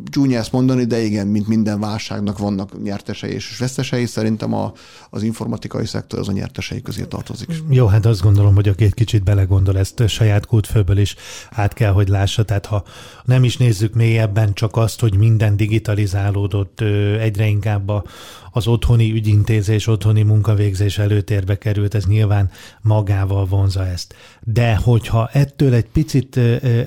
Csúnya 0.09 0.37
ezt 0.37 0.51
mondani, 0.51 0.85
de 0.85 1.01
igen, 1.01 1.27
mint 1.27 1.47
minden 1.47 1.79
válságnak 1.79 2.37
vannak 2.37 2.83
nyertesei 2.83 3.31
és 3.31 3.57
vesztesei, 3.57 4.05
szerintem 4.05 4.53
a, 4.53 4.73
az 5.09 5.23
informatikai 5.23 5.85
szektor 5.85 6.19
az 6.19 6.27
a 6.27 6.31
nyertesei 6.31 6.81
közé 6.81 7.03
tartozik. 7.03 7.49
Jó, 7.69 7.85
hát 7.85 8.05
azt 8.05 8.21
gondolom, 8.21 8.55
hogy 8.55 8.67
aki 8.67 8.83
egy 8.83 8.93
kicsit 8.93 9.23
belegondol, 9.23 9.77
ezt 9.77 10.07
saját 10.07 10.45
kútfőből 10.45 10.97
is 10.97 11.15
át 11.51 11.73
kell, 11.73 11.91
hogy 11.91 12.07
lássa. 12.07 12.43
Tehát 12.43 12.65
ha 12.65 12.83
nem 13.25 13.43
is 13.43 13.57
nézzük 13.57 13.93
mélyebben 13.93 14.53
csak 14.53 14.75
azt, 14.75 14.99
hogy 14.99 15.17
minden 15.17 15.57
digitalizálódott 15.57 16.81
egyre 17.19 17.47
inkább 17.47 17.89
a, 17.89 18.03
az 18.51 18.67
otthoni 18.67 19.11
ügyintézés, 19.11 19.87
otthoni 19.87 20.21
munkavégzés 20.21 20.97
előtérbe 20.97 21.57
került, 21.57 21.95
ez 21.95 22.05
nyilván 22.05 22.49
magával 22.81 23.45
vonza 23.45 23.85
ezt. 23.85 24.15
De 24.41 24.75
hogyha 24.75 25.29
ettől 25.31 25.73
egy 25.73 25.89
picit 25.89 26.37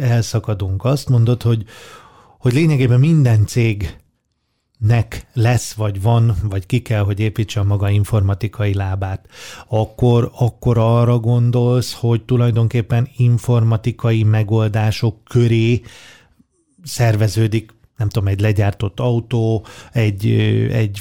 elszakadunk, 0.00 0.84
azt 0.84 1.08
mondod, 1.08 1.42
hogy, 1.42 1.64
hogy 2.46 2.54
lényegében 2.54 3.00
minden 3.00 3.46
cég 3.46 3.96
nek 4.78 5.26
lesz, 5.32 5.72
vagy 5.72 6.02
van, 6.02 6.34
vagy 6.42 6.66
ki 6.66 6.82
kell, 6.82 7.02
hogy 7.02 7.20
építse 7.20 7.60
a 7.60 7.64
maga 7.64 7.90
informatikai 7.90 8.74
lábát, 8.74 9.28
akkor, 9.68 10.30
akkor 10.38 10.78
arra 10.78 11.18
gondolsz, 11.18 11.92
hogy 11.92 12.22
tulajdonképpen 12.22 13.08
informatikai 13.16 14.22
megoldások 14.22 15.24
köré 15.24 15.80
szerveződik 16.82 17.74
nem 17.96 18.08
tudom, 18.08 18.28
egy 18.28 18.40
legyártott 18.40 19.00
autó, 19.00 19.66
egy, 19.92 20.30
egy 20.72 20.98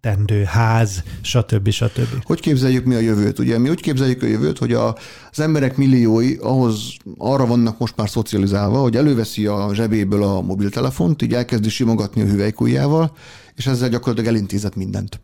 felépítendő 0.00 0.44
ház, 0.44 1.02
stb. 1.20 1.70
stb. 1.70 2.24
Hogy 2.24 2.40
képzeljük 2.40 2.84
mi 2.84 2.94
a 2.94 2.98
jövőt? 2.98 3.38
Ugye 3.38 3.58
mi 3.58 3.68
úgy 3.68 3.80
képzeljük 3.80 4.22
a 4.22 4.26
jövőt, 4.26 4.58
hogy 4.58 4.72
a, 4.72 4.96
az 5.30 5.40
emberek 5.40 5.76
milliói 5.76 6.36
ahhoz 6.36 6.96
arra 7.18 7.46
vannak 7.46 7.78
most 7.78 7.96
már 7.96 8.08
szocializálva, 8.08 8.80
hogy 8.80 8.96
előveszi 8.96 9.46
a 9.46 9.70
zsebéből 9.72 10.22
a 10.22 10.40
mobiltelefont, 10.40 11.22
így 11.22 11.34
elkezdi 11.34 11.68
simogatni 11.68 12.20
a 12.22 12.24
hüvelykujjával, 12.24 13.16
és 13.54 13.66
ezzel 13.66 13.88
gyakorlatilag 13.88 14.34
elintézett 14.34 14.76
mindent. 14.76 15.20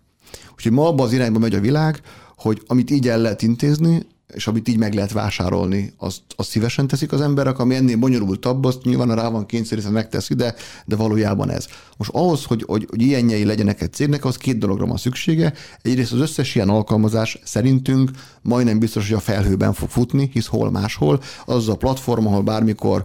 Úgyhogy 0.54 0.72
ma 0.72 0.88
abban 0.88 1.06
az 1.06 1.12
irányba 1.12 1.38
megy 1.38 1.54
a 1.54 1.60
világ, 1.60 2.00
hogy 2.36 2.62
amit 2.66 2.90
így 2.90 3.08
el 3.08 3.18
lehet 3.18 3.42
intézni, 3.42 4.06
és 4.34 4.46
amit 4.46 4.68
így 4.68 4.76
meg 4.76 4.94
lehet 4.94 5.12
vásárolni, 5.12 5.92
azt, 5.96 6.20
azt 6.36 6.48
szívesen 6.48 6.86
teszik 6.86 7.12
az 7.12 7.20
emberek, 7.20 7.58
ami 7.58 7.74
ennél 7.74 7.96
bonyolultabb, 7.96 8.64
azt 8.64 8.82
nyilván 8.82 9.14
rá 9.14 9.28
van 9.28 9.46
kényszerítve 9.46 9.90
megteszi, 9.90 10.34
de, 10.34 10.54
de 10.84 10.96
valójában 10.96 11.50
ez. 11.50 11.66
Most 11.96 12.10
ahhoz, 12.10 12.44
hogy, 12.44 12.64
hogy, 12.66 12.86
hogy 12.90 13.02
ilyenjei 13.02 13.44
legyenek 13.44 13.80
egy 13.80 13.92
cégnek, 13.92 14.24
az 14.24 14.36
két 14.36 14.58
dologra 14.58 14.86
van 14.86 14.96
szüksége. 14.96 15.52
Egyrészt 15.82 16.12
az 16.12 16.20
összes 16.20 16.54
ilyen 16.54 16.68
alkalmazás 16.68 17.38
szerintünk 17.44 18.10
majdnem 18.42 18.78
biztos, 18.78 19.08
hogy 19.08 19.16
a 19.16 19.20
felhőben 19.20 19.72
fog 19.72 19.88
futni, 19.88 20.30
hisz 20.32 20.46
hol 20.46 20.70
máshol, 20.70 21.20
az 21.44 21.68
a 21.68 21.76
platform, 21.76 22.26
ahol 22.26 22.42
bármikor 22.42 23.04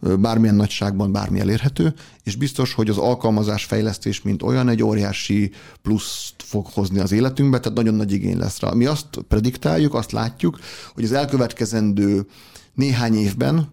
bármilyen 0.00 0.54
nagyságban 0.54 1.12
bármi 1.12 1.40
elérhető, 1.40 1.94
és 2.22 2.36
biztos, 2.36 2.72
hogy 2.72 2.88
az 2.88 2.98
alkalmazás 2.98 3.64
fejlesztés, 3.64 4.22
mint 4.22 4.42
olyan, 4.42 4.68
egy 4.68 4.82
óriási 4.82 5.50
pluszt 5.82 6.34
fog 6.36 6.66
hozni 6.66 6.98
az 6.98 7.12
életünkbe, 7.12 7.60
tehát 7.60 7.78
nagyon 7.78 7.94
nagy 7.94 8.12
igény 8.12 8.38
lesz 8.38 8.60
rá. 8.60 8.70
Mi 8.70 8.84
azt 8.84 9.06
prediktáljuk, 9.28 9.94
azt 9.94 10.12
látjuk, 10.12 10.58
hogy 10.94 11.04
az 11.04 11.12
elkövetkezendő 11.12 12.26
néhány 12.74 13.14
évben 13.14 13.68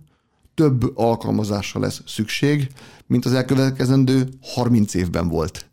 több 0.55 0.97
alkalmazásra 0.97 1.79
lesz 1.79 2.01
szükség, 2.05 2.67
mint 3.07 3.25
az 3.25 3.33
elkövetkezendő 3.33 4.29
30 4.41 4.93
évben 4.93 5.27
volt. 5.27 5.65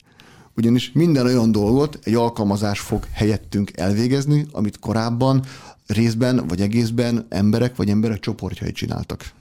Ugyanis 0.56 0.92
minden 0.92 1.26
olyan 1.26 1.52
dolgot 1.52 1.98
egy 2.02 2.14
alkalmazás 2.14 2.80
fog 2.80 3.06
helyettünk 3.12 3.70
elvégezni, 3.76 4.46
amit 4.52 4.78
korábban 4.78 5.44
részben 5.86 6.46
vagy 6.46 6.60
egészben 6.60 7.26
emberek 7.28 7.76
vagy 7.76 7.88
emberek 7.88 8.20
csoportjai 8.20 8.72
csináltak. 8.72 9.32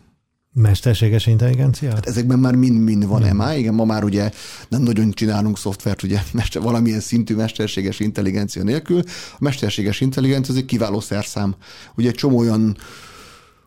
Mesterséges 0.54 1.28
intelligencia? 1.28 1.94
Hát 1.94 2.06
ezekben 2.06 2.40
már 2.40 2.56
mind-mind 2.56 3.08
van 3.08 3.30
hmm. 3.30 3.58
Igen, 3.58 3.74
ma 3.74 3.86
már 3.86 4.04
ugye 4.04 4.32
nem 4.70 4.82
nagyon 4.82 5.12
csinálunk 5.12 5.58
szoftvert, 5.58 6.04
ugye 6.04 6.22
mester, 6.34 6.62
valamilyen 6.62 7.00
szintű 7.00 7.36
mesterséges 7.36 8.00
intelligencia 8.00 8.64
nélkül. 8.64 9.02
A 9.34 9.38
mesterséges 9.40 10.02
intelligencia 10.02 10.54
az 10.54 10.60
egy 10.60 10.66
kiváló 10.66 11.00
szerszám. 11.00 11.56
Ugye 11.96 12.10
egy 12.10 12.16
csomó 12.16 12.38
olyan 12.38 12.78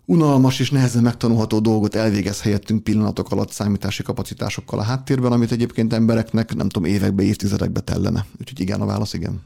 unalmas 0.05 0.61
és 0.61 0.71
nehezen 0.71 1.03
megtanulható 1.03 1.59
dolgot 1.59 1.95
elvégez 1.95 2.40
helyettünk 2.42 2.85
pillanatok 2.85 3.31
alatt 3.31 3.51
számítási 3.51 4.03
kapacitásokkal 4.03 4.79
a 4.79 4.83
háttérben, 4.83 5.33
amit 5.33 5.53
egyébként 5.53 5.92
embereknek 5.92 6.55
nem 6.55 6.68
tudom 6.68 6.88
évekbe, 6.88 7.23
évtizedekbe 7.23 7.81
tellene. 7.81 8.27
Úgyhogy 8.40 8.61
igen, 8.61 8.81
a 8.81 8.87
válasz 8.87 9.12
igen. 9.12 9.42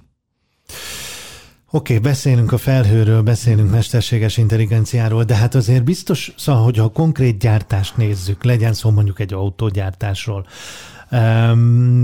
Oké, 1.76 1.96
okay, 1.96 2.10
beszélünk 2.10 2.52
a 2.52 2.58
felhőről, 2.58 3.22
beszélünk 3.22 3.70
mesterséges 3.70 4.36
intelligenciáról, 4.36 5.24
de 5.24 5.34
hát 5.34 5.54
azért 5.54 5.84
biztos, 5.84 6.32
szóval, 6.36 6.62
hogyha 6.62 6.84
a 6.84 6.88
konkrét 6.88 7.38
gyártást 7.38 7.96
nézzük, 7.96 8.44
legyen 8.44 8.72
szó 8.72 8.90
mondjuk 8.90 9.20
egy 9.20 9.32
autógyártásról, 9.32 10.46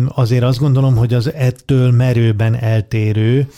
azért 0.08 0.42
azt 0.42 0.58
gondolom, 0.58 0.96
hogy 0.96 1.14
az 1.14 1.32
ettől 1.32 1.90
merőben 1.90 2.54
eltérő 2.54 3.48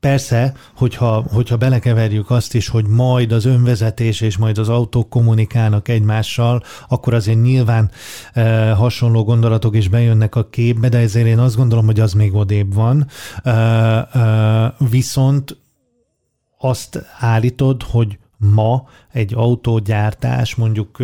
Persze, 0.00 0.54
hogyha, 0.74 1.24
hogyha 1.32 1.56
belekeverjük 1.56 2.30
azt 2.30 2.54
is, 2.54 2.68
hogy 2.68 2.86
majd 2.86 3.32
az 3.32 3.44
önvezetés 3.44 4.20
és 4.20 4.36
majd 4.36 4.58
az 4.58 4.68
autók 4.68 5.08
kommunikálnak 5.08 5.88
egymással, 5.88 6.62
akkor 6.88 7.14
azért 7.14 7.42
nyilván 7.42 7.90
e, 8.32 8.70
hasonló 8.72 9.24
gondolatok 9.24 9.76
is 9.76 9.88
bejönnek 9.88 10.34
a 10.34 10.48
képbe, 10.48 10.88
de 10.88 10.98
ezért 10.98 11.26
én 11.26 11.38
azt 11.38 11.56
gondolom, 11.56 11.84
hogy 11.86 12.00
az 12.00 12.12
még 12.12 12.34
odébb 12.34 12.74
van. 12.74 13.06
E, 13.42 13.50
e, 13.50 14.74
viszont 14.90 15.56
azt 16.58 17.06
állítod, 17.18 17.82
hogy 17.82 18.18
ma 18.36 18.88
egy 19.12 19.34
autógyártás 19.34 20.54
mondjuk 20.54 20.98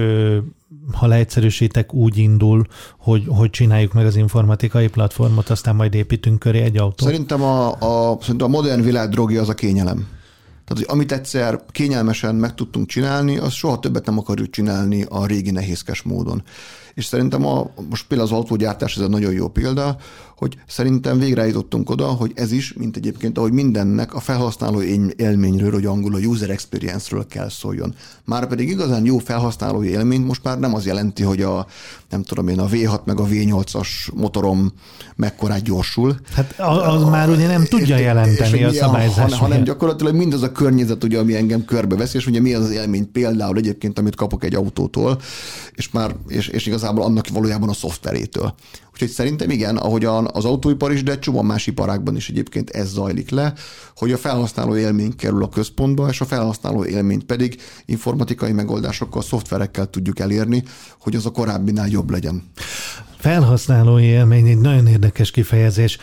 ha 0.92 1.06
leegyszerűsítek, 1.06 1.94
úgy 1.94 2.16
indul, 2.18 2.66
hogy, 2.98 3.24
hogy 3.28 3.50
csináljuk 3.50 3.92
meg 3.92 4.06
az 4.06 4.16
informatikai 4.16 4.88
platformot, 4.88 5.50
aztán 5.50 5.76
majd 5.76 5.94
építünk 5.94 6.38
köré 6.38 6.60
egy 6.60 6.76
autót? 6.76 7.08
Szerintem 7.08 7.42
a, 7.42 7.68
a, 7.68 8.18
szerintem 8.20 8.46
a 8.46 8.50
modern 8.50 8.82
világ 8.82 9.08
drogja 9.08 9.40
az 9.40 9.48
a 9.48 9.54
kényelem. 9.54 10.06
Tehát, 10.64 10.84
hogy 10.84 10.96
amit 10.98 11.12
egyszer 11.12 11.60
kényelmesen 11.70 12.34
meg 12.34 12.54
tudtunk 12.54 12.86
csinálni, 12.86 13.38
az 13.38 13.52
soha 13.52 13.78
többet 13.78 14.06
nem 14.06 14.18
akarjuk 14.18 14.50
csinálni 14.50 15.04
a 15.08 15.26
régi 15.26 15.50
nehézkes 15.50 16.02
módon. 16.02 16.42
És 16.94 17.04
szerintem 17.04 17.46
a, 17.46 17.70
most 17.90 18.06
például 18.06 18.30
az 18.30 18.36
autógyártás 18.36 18.96
ez 18.96 19.02
egy 19.02 19.08
nagyon 19.08 19.32
jó 19.32 19.48
példa, 19.48 19.96
hogy 20.42 20.56
szerintem 20.66 21.18
végre 21.18 21.46
jutottunk 21.46 21.90
oda, 21.90 22.06
hogy 22.06 22.32
ez 22.34 22.52
is, 22.52 22.72
mint 22.72 22.96
egyébként, 22.96 23.38
ahogy 23.38 23.52
mindennek 23.52 24.14
a 24.14 24.20
felhasználó 24.20 24.82
élményről, 25.16 25.72
hogy 25.72 25.86
angolul 25.86 26.16
a 26.16 26.26
user 26.26 26.50
experience-ről 26.50 27.26
kell 27.26 27.48
szóljon. 27.48 27.94
Már 28.24 28.46
pedig 28.46 28.68
igazán 28.68 29.04
jó 29.04 29.18
felhasználói 29.18 29.88
élményt 29.88 30.26
most 30.26 30.44
már 30.44 30.58
nem 30.58 30.74
az 30.74 30.86
jelenti, 30.86 31.22
hogy 31.22 31.42
a, 31.42 31.66
nem 32.10 32.22
tudom 32.22 32.48
én, 32.48 32.58
a 32.58 32.66
V6 32.66 33.04
meg 33.04 33.20
a 33.20 33.24
V8-as 33.24 33.88
motorom 34.14 34.72
mekkorát 35.16 35.62
gyorsul. 35.62 36.16
Hát 36.34 36.54
az, 36.58 37.02
a, 37.02 37.08
már 37.10 37.28
ugye 37.28 37.46
nem 37.46 37.64
tudja 37.64 37.96
és, 37.96 38.02
jelenteni 38.02 38.58
és, 38.58 38.64
a 38.64 38.72
szabályzás. 38.72 39.16
Hanem, 39.16 39.38
hanem 39.38 39.64
gyakorlatilag 39.64 40.14
mindaz 40.14 40.42
a 40.42 40.52
környezet, 40.52 41.04
ugye, 41.04 41.18
ami 41.18 41.34
engem 41.34 41.64
körbevesz, 41.64 42.14
és 42.14 42.26
ugye 42.26 42.40
mi 42.40 42.54
az 42.54 42.64
az 42.64 42.70
élmény 42.70 43.12
például 43.12 43.56
egyébként, 43.56 43.98
amit 43.98 44.14
kapok 44.14 44.44
egy 44.44 44.54
autótól, 44.54 45.20
és 45.74 45.90
már, 45.90 46.14
és, 46.28 46.48
és 46.48 46.66
igazából 46.82 47.04
annak 47.04 47.28
valójában 47.28 47.68
a 47.68 47.72
szoftverétől. 47.72 48.54
Úgyhogy 48.92 49.08
szerintem 49.08 49.50
igen, 49.50 49.76
ahogyan 49.76 50.28
az 50.32 50.44
autóipar 50.44 50.92
is, 50.92 51.02
de 51.02 51.18
csomó 51.18 51.42
más 51.42 51.66
iparákban 51.66 52.16
is 52.16 52.28
egyébként 52.28 52.70
ez 52.70 52.88
zajlik 52.88 53.30
le, 53.30 53.54
hogy 53.96 54.12
a 54.12 54.18
felhasználó 54.18 54.76
élmény 54.76 55.16
kerül 55.16 55.42
a 55.42 55.48
központba, 55.48 56.08
és 56.08 56.20
a 56.20 56.24
felhasználó 56.24 56.84
élményt 56.84 57.24
pedig 57.24 57.60
informatikai 57.86 58.52
megoldásokkal, 58.52 59.22
szoftverekkel 59.22 59.90
tudjuk 59.90 60.18
elérni, 60.18 60.62
hogy 61.00 61.16
az 61.16 61.26
a 61.26 61.30
korábbinál 61.30 61.88
jobb 61.88 62.10
legyen. 62.10 62.42
Felhasználói 63.22 64.04
élmény 64.04 64.46
egy 64.46 64.58
nagyon 64.58 64.86
érdekes 64.86 65.30
kifejezés. 65.30 65.98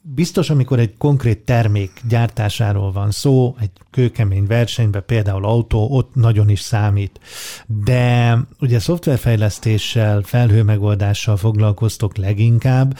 Biztos, 0.00 0.50
amikor 0.50 0.78
egy 0.78 0.96
konkrét 0.96 1.38
termék 1.38 2.00
gyártásáról 2.08 2.92
van 2.92 3.10
szó, 3.10 3.56
egy 3.60 3.70
kőkemény 3.90 4.46
versenyben, 4.46 5.02
például 5.06 5.44
autó, 5.44 5.88
ott 5.90 6.14
nagyon 6.14 6.48
is 6.48 6.60
számít. 6.60 7.20
De 7.66 8.38
ugye 8.58 8.78
szoftverfejlesztéssel, 8.78 10.22
felhőmegoldással 10.22 11.36
foglalkoztok 11.36 12.16
leginkább. 12.16 12.98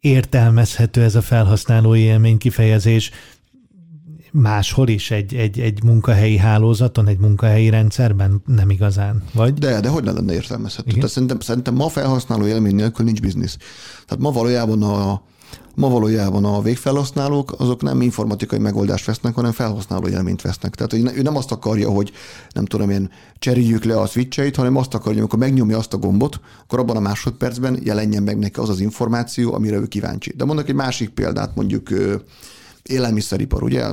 Értelmezhető 0.00 1.02
ez 1.02 1.14
a 1.14 1.22
felhasználói 1.22 2.00
élmény 2.00 2.38
kifejezés 2.38 3.10
máshol 4.32 4.88
is 4.88 5.10
egy, 5.10 5.34
egy, 5.34 5.60
egy 5.60 5.82
munkahelyi 5.82 6.36
hálózaton, 6.36 7.06
egy 7.06 7.18
munkahelyi 7.18 7.70
rendszerben 7.70 8.42
nem 8.46 8.70
igazán, 8.70 9.22
vagy? 9.34 9.54
De, 9.54 9.80
de 9.80 9.88
hogy 9.88 10.04
ne 10.04 10.12
lenne 10.12 10.32
értelmezhető? 10.32 10.90
Tehát 10.92 11.10
szerintem, 11.10 11.40
szerintem 11.40 11.74
ma 11.74 11.88
felhasználó 11.88 12.46
élmény 12.46 12.74
nélkül 12.74 13.04
nincs 13.04 13.20
biznisz. 13.20 13.56
Tehát 14.06 14.22
ma 14.22 14.30
valójában 14.30 14.82
a, 14.82 15.22
Ma 15.74 15.88
valójában 15.88 16.44
a 16.44 16.62
végfelhasználók 16.62 17.54
azok 17.58 17.82
nem 17.82 18.00
informatikai 18.00 18.58
megoldást 18.58 19.04
vesznek, 19.04 19.34
hanem 19.34 19.52
felhasználó 19.52 20.08
élményt 20.08 20.42
vesznek. 20.42 20.74
Tehát 20.74 20.92
hogy 20.92 21.18
ő 21.18 21.22
nem 21.22 21.36
azt 21.36 21.52
akarja, 21.52 21.90
hogy 21.90 22.12
nem 22.52 22.64
tudom 22.64 22.90
én, 22.90 23.10
cseréljük 23.38 23.84
le 23.84 24.00
a 24.00 24.06
switcheit, 24.06 24.56
hanem 24.56 24.76
azt 24.76 24.94
akarja, 24.94 25.10
hogy 25.10 25.18
amikor 25.18 25.38
megnyomja 25.38 25.78
azt 25.78 25.92
a 25.92 25.98
gombot, 25.98 26.40
akkor 26.62 26.78
abban 26.78 26.96
a 26.96 27.00
másodpercben 27.00 27.80
jelenjen 27.84 28.22
meg 28.22 28.38
neki 28.38 28.60
az 28.60 28.68
az 28.68 28.80
információ, 28.80 29.54
amire 29.54 29.76
ő 29.76 29.86
kíváncsi. 29.86 30.32
De 30.36 30.44
mondok 30.44 30.68
egy 30.68 30.74
másik 30.74 31.08
példát, 31.08 31.54
mondjuk 31.54 31.88
élelmiszeripar, 32.82 33.62
ugye? 33.62 33.84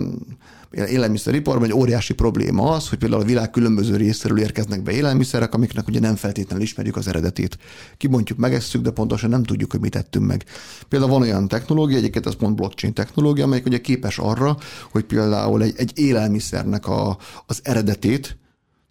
élelmiszeriparban 0.71 1.63
egy 1.63 1.73
óriási 1.73 2.13
probléma 2.13 2.71
az, 2.71 2.89
hogy 2.89 2.97
például 2.97 3.21
a 3.21 3.25
világ 3.25 3.49
különböző 3.49 3.95
részéről 3.95 4.39
érkeznek 4.39 4.83
be 4.83 4.91
élelmiszerek, 4.91 5.53
amiknek 5.53 5.87
ugye 5.87 5.99
nem 5.99 6.15
feltétlenül 6.15 6.63
ismerjük 6.63 6.95
az 6.95 7.07
eredetét. 7.07 7.57
Kibontjuk, 7.97 8.37
megesszük, 8.37 8.81
de 8.81 8.91
pontosan 8.91 9.29
nem 9.29 9.43
tudjuk, 9.43 9.71
hogy 9.71 9.79
mit 9.79 9.91
tettünk 9.91 10.25
meg. 10.25 10.43
Például 10.87 11.11
van 11.11 11.21
olyan 11.21 11.47
technológia, 11.47 11.97
egyébként 11.97 12.25
ez 12.25 12.35
pont 12.35 12.55
blockchain 12.55 12.93
technológia, 12.93 13.43
amelyik 13.43 13.65
ugye 13.65 13.81
képes 13.81 14.17
arra, 14.17 14.57
hogy 14.91 15.03
például 15.03 15.63
egy, 15.63 15.73
egy 15.77 15.91
élelmiszernek 15.95 16.87
a, 16.87 17.17
az 17.45 17.59
eredetét, 17.63 18.37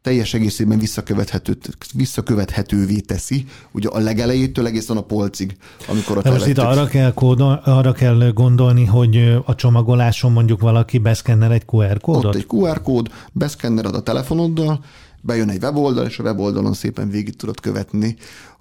teljes 0.09 0.35
egészében 0.35 0.79
visszakövethető, 0.79 1.57
visszakövethetővé 1.95 2.99
teszi, 2.99 3.45
ugye 3.73 3.89
a 3.89 3.99
legelejétől 3.99 4.67
egészen 4.67 4.97
a 4.97 5.01
polcig, 5.01 5.57
amikor 5.89 6.19
a 6.19 6.23
De 6.23 6.31
most 6.31 6.47
itt 6.47 6.59
arra 6.59 6.87
kell, 6.87 7.13
kódol, 7.13 7.63
arra 7.65 7.93
kell 7.93 8.31
gondolni, 8.35 8.85
hogy 8.85 9.41
a 9.45 9.55
csomagoláson 9.55 10.33
mondjuk 10.33 10.61
valaki 10.61 10.99
beszkenner 10.99 11.51
egy 11.51 11.63
QR 11.67 12.01
kódot? 12.01 12.25
Ott 12.25 12.35
egy 12.35 12.47
QR 12.49 12.83
kód, 12.83 13.09
beszkennered 13.33 13.95
a 13.95 14.03
telefonoddal, 14.03 14.85
bejön 15.21 15.49
egy 15.49 15.63
weboldal, 15.63 16.07
és 16.07 16.19
a 16.19 16.23
weboldalon 16.23 16.73
szépen 16.73 17.11
végig 17.11 17.37
tudod 17.37 17.61
követni, 17.61 18.17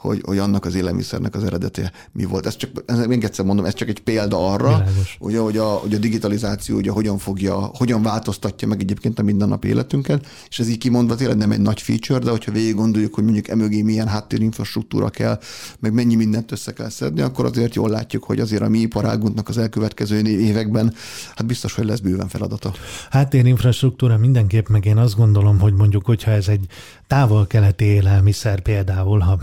hogy, 0.08 0.22
hogy 0.26 0.38
annak 0.38 0.66
az 0.66 0.76
élelmiszernek 0.76 1.36
az 1.36 1.44
eredete 1.44 1.92
mi 2.12 2.26
volt. 2.26 2.46
Ez 2.46 2.56
csak, 2.56 2.70
ez, 2.86 3.06
még 3.06 3.24
egyszer 3.24 3.46
mondom, 3.46 3.66
ez 3.66 3.74
csak 3.74 3.88
egy 3.88 4.00
példa 4.00 4.52
arra, 4.52 4.84
ugye, 5.20 5.40
hogy, 5.40 5.58
a, 5.58 5.66
hogy 5.66 5.94
a 5.94 5.98
digitalizáció 5.98 6.78
ugye, 6.78 6.92
hogyan 6.92 7.18
fogja, 7.18 7.56
hogyan 7.56 8.02
változtatja 8.02 8.68
meg 8.68 8.82
egyébként 8.82 9.20
a 9.20 9.24
mindennapi 9.24 9.68
életünket, 9.68 10.26
és 10.50 10.60
ez 10.60 10.70
így 10.70 10.78
kimondva 10.78 11.16
tényleg 11.16 11.38
nem 11.38 11.52
egy 11.52 11.60
nagy 11.60 11.82
feature, 11.82 12.20
de 12.20 12.30
hogyha 12.30 12.52
végig 12.52 12.76
gondoljuk, 12.76 13.16
hogy 13.16 13.24
mondjuk 13.24 13.48
emögé 13.48 13.82
milyen 13.82 14.08
háttérinfrastruktúra 14.08 15.10
kell, 15.10 15.40
meg 15.80 15.94
mennyi 15.94 16.16
mindent 16.16 16.52
össze 16.52 16.74
kell 16.74 16.90
szedni, 16.90 17.22
akkor 17.22 17.46
azért 17.46 17.76
jól 17.76 17.90
látjuk, 17.90 18.24
hogy 18.24 18.40
azért 18.40 18.62
a 18.62 18.70
mi 18.70 18.80
iparágunknak 18.80 19.50
az 19.50 19.58
elkövetkező 19.58 20.22
években 20.28 20.94
hát 21.36 21.46
biztos, 21.46 21.74
hogy 21.74 21.86
lesz 21.86 22.00
bőven 22.00 22.28
feladata. 22.28 22.74
Háttérinfrastruktúra 23.10 24.18
mindenképp, 24.18 24.68
meg 24.68 24.86
én 24.86 24.98
azt 24.98 25.16
gondolom, 25.16 25.60
hogy 25.60 25.74
mondjuk, 25.74 26.06
hogyha 26.06 26.32
ez 26.32 26.48
egy 26.48 26.66
távol-keleti 27.08 27.86
élelmiszer 27.86 28.60
például, 28.60 29.20
ha 29.20 29.40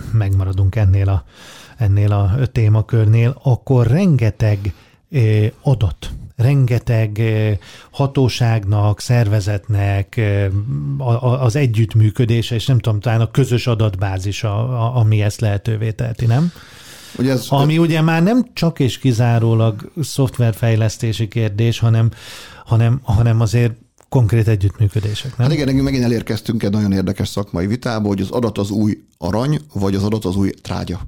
megmaradunk 0.54 0.76
ennél 0.76 1.08
a, 1.08 1.24
ennél 1.76 2.12
a 2.12 2.46
témakörnél, 2.52 3.40
akkor 3.42 3.86
rengeteg 3.86 4.74
adat, 5.62 6.10
rengeteg 6.36 7.22
hatóságnak, 7.90 9.00
szervezetnek 9.00 10.20
az 11.40 11.56
együttműködése, 11.56 12.54
és 12.54 12.66
nem 12.66 12.78
tudom, 12.78 13.00
talán 13.00 13.20
a 13.20 13.30
közös 13.30 13.66
adatbázis, 13.66 14.44
ami 14.94 15.22
ezt 15.22 15.40
lehetővé 15.40 15.90
teheti, 15.90 16.26
nem? 16.26 16.52
Ugye 17.18 17.32
ez, 17.32 17.46
ami 17.48 17.78
ugye 17.78 18.00
már 18.00 18.22
nem 18.22 18.46
csak 18.52 18.78
és 18.78 18.98
kizárólag 18.98 19.92
szoftverfejlesztési 20.00 21.28
kérdés, 21.28 21.78
hanem, 21.78 22.10
hanem, 22.64 23.00
hanem 23.02 23.40
azért 23.40 23.72
konkrét 24.14 24.48
együttműködések. 24.48 25.36
Nem? 25.36 25.46
Hát 25.46 25.56
igen, 25.56 25.74
megint 25.74 26.04
elérkeztünk 26.04 26.62
egy 26.62 26.70
nagyon 26.70 26.92
érdekes 26.92 27.28
szakmai 27.28 27.66
vitába, 27.66 28.08
hogy 28.08 28.20
az 28.20 28.30
adat 28.30 28.58
az 28.58 28.70
új 28.70 28.98
arany, 29.18 29.60
vagy 29.72 29.94
az 29.94 30.02
adat 30.02 30.24
az 30.24 30.36
új 30.36 30.50
trágya. 30.50 31.00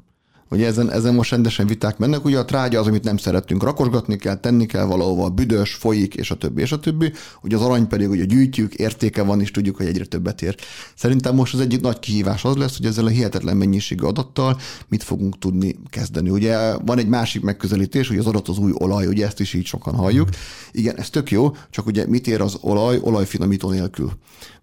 Ugye 0.50 0.66
ezen, 0.66 0.90
ezen 0.90 1.14
most 1.14 1.30
rendesen 1.30 1.66
viták 1.66 1.98
mennek, 1.98 2.24
ugye 2.24 2.38
a 2.38 2.44
trágya 2.44 2.80
az, 2.80 2.86
amit 2.86 3.04
nem 3.04 3.16
szeretünk, 3.16 3.62
rakosgatni 3.62 4.16
kell, 4.16 4.36
tenni 4.36 4.66
kell 4.66 4.84
valahova, 4.84 5.28
büdös, 5.28 5.74
folyik, 5.74 6.14
és 6.14 6.30
a 6.30 6.34
többi, 6.34 6.60
és 6.60 6.72
a 6.72 6.78
többi. 6.78 7.12
Ugye 7.42 7.56
az 7.56 7.62
arany 7.62 7.86
pedig 7.86 8.10
ugye 8.10 8.24
gyűjtjük, 8.24 8.74
értéke 8.74 9.22
van, 9.22 9.40
és 9.40 9.50
tudjuk, 9.50 9.76
hogy 9.76 9.86
egyre 9.86 10.04
többet 10.04 10.42
ér. 10.42 10.56
Szerintem 10.94 11.34
most 11.34 11.54
az 11.54 11.60
egyik 11.60 11.80
nagy 11.80 11.98
kihívás 11.98 12.44
az 12.44 12.56
lesz, 12.56 12.76
hogy 12.76 12.86
ezzel 12.86 13.04
a 13.04 13.08
hihetetlen 13.08 13.56
mennyiségű 13.56 14.04
adattal 14.04 14.58
mit 14.88 15.02
fogunk 15.02 15.38
tudni 15.38 15.76
kezdeni. 15.90 16.30
Ugye 16.30 16.76
van 16.76 16.98
egy 16.98 17.08
másik 17.08 17.42
megközelítés, 17.42 18.08
hogy 18.08 18.18
az 18.18 18.26
adat 18.26 18.48
az 18.48 18.58
új 18.58 18.72
olaj, 18.74 19.06
ugye 19.06 19.26
ezt 19.26 19.40
is 19.40 19.54
így 19.54 19.66
sokan 19.66 19.94
halljuk. 19.94 20.28
Igen, 20.72 20.96
ez 20.96 21.10
tök 21.10 21.30
jó, 21.30 21.56
csak 21.70 21.86
ugye 21.86 22.06
mit 22.06 22.26
ér 22.26 22.40
az 22.40 22.58
olaj 22.60 22.98
olajfinomító 23.02 23.70
nélkül? 23.70 24.12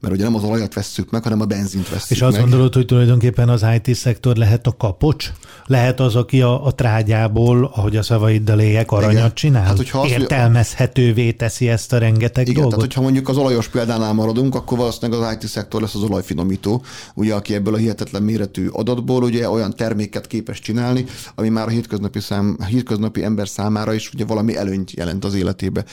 Mert 0.03 0.15
ugye 0.15 0.23
nem 0.23 0.35
az 0.35 0.43
olajat 0.43 0.73
vesszük 0.73 1.11
meg, 1.11 1.23
hanem 1.23 1.41
a 1.41 1.45
benzint 1.45 1.89
vesszük 1.89 2.09
És 2.11 2.21
azt 2.21 2.31
meg. 2.31 2.41
gondolod, 2.41 2.73
hogy 2.73 2.85
tulajdonképpen 2.85 3.49
az 3.49 3.65
IT-szektor 3.81 4.35
lehet 4.35 4.67
a 4.67 4.75
kapocs? 4.77 5.31
lehet 5.65 5.99
az, 5.99 6.15
aki 6.15 6.41
a, 6.41 6.65
a 6.65 6.71
trágyából, 6.71 7.71
ahogy 7.73 7.95
a 7.95 8.01
szavaiddal 8.03 8.59
éljek, 8.59 8.91
aranyat 8.91 9.13
Igen. 9.13 9.33
csinál? 9.33 9.63
Hát, 9.63 9.77
hogyha 9.77 10.07
Értelmezhetővé 10.07 11.31
teszi 11.31 11.69
ezt 11.69 11.93
a 11.93 11.97
rengeteg 11.97 12.43
Igen, 12.47 12.53
dolgot? 12.53 12.69
tehát 12.69 12.85
hogyha 12.85 13.01
mondjuk 13.01 13.29
az 13.29 13.37
olajos 13.37 13.67
példánál 13.67 14.13
maradunk, 14.13 14.55
akkor 14.55 14.77
valószínűleg 14.77 15.21
az 15.21 15.33
IT 15.33 15.49
szektor 15.49 15.81
lesz 15.81 15.95
az 15.95 16.01
olajfinomító, 16.01 16.83
ugye, 17.13 17.33
aki 17.33 17.53
ebből 17.53 17.73
a 17.73 17.77
hihetetlen 17.77 18.23
méretű 18.23 18.67
adatból 18.67 19.23
ugye 19.23 19.49
olyan 19.49 19.75
terméket 19.75 20.27
képes 20.27 20.59
csinálni, 20.59 21.05
ami 21.35 21.49
már 21.49 21.67
a 21.67 21.69
hétköznapi, 21.69 22.19
szám, 22.19 22.57
a 22.59 22.65
hétköznapi 22.65 23.23
ember 23.23 23.47
számára 23.47 23.93
is 23.93 24.13
ugye 24.13 24.25
valami 24.25 24.57
előnyt 24.57 24.91
jelent 24.91 25.25
az 25.25 25.33
életébe. 25.33 25.83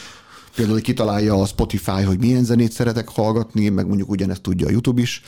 Például, 0.54 0.76
hogy 0.76 0.86
kitalálja 0.86 1.34
a 1.34 1.46
Spotify, 1.46 2.02
hogy 2.02 2.18
milyen 2.18 2.44
zenét 2.44 2.72
szeretek 2.72 3.08
hallgatni, 3.08 3.68
meg 3.68 3.86
mondjuk 3.86 4.10
ugyanezt 4.10 4.40
tudja 4.40 4.66
a 4.66 4.70
YouTube 4.70 5.00
is. 5.00 5.22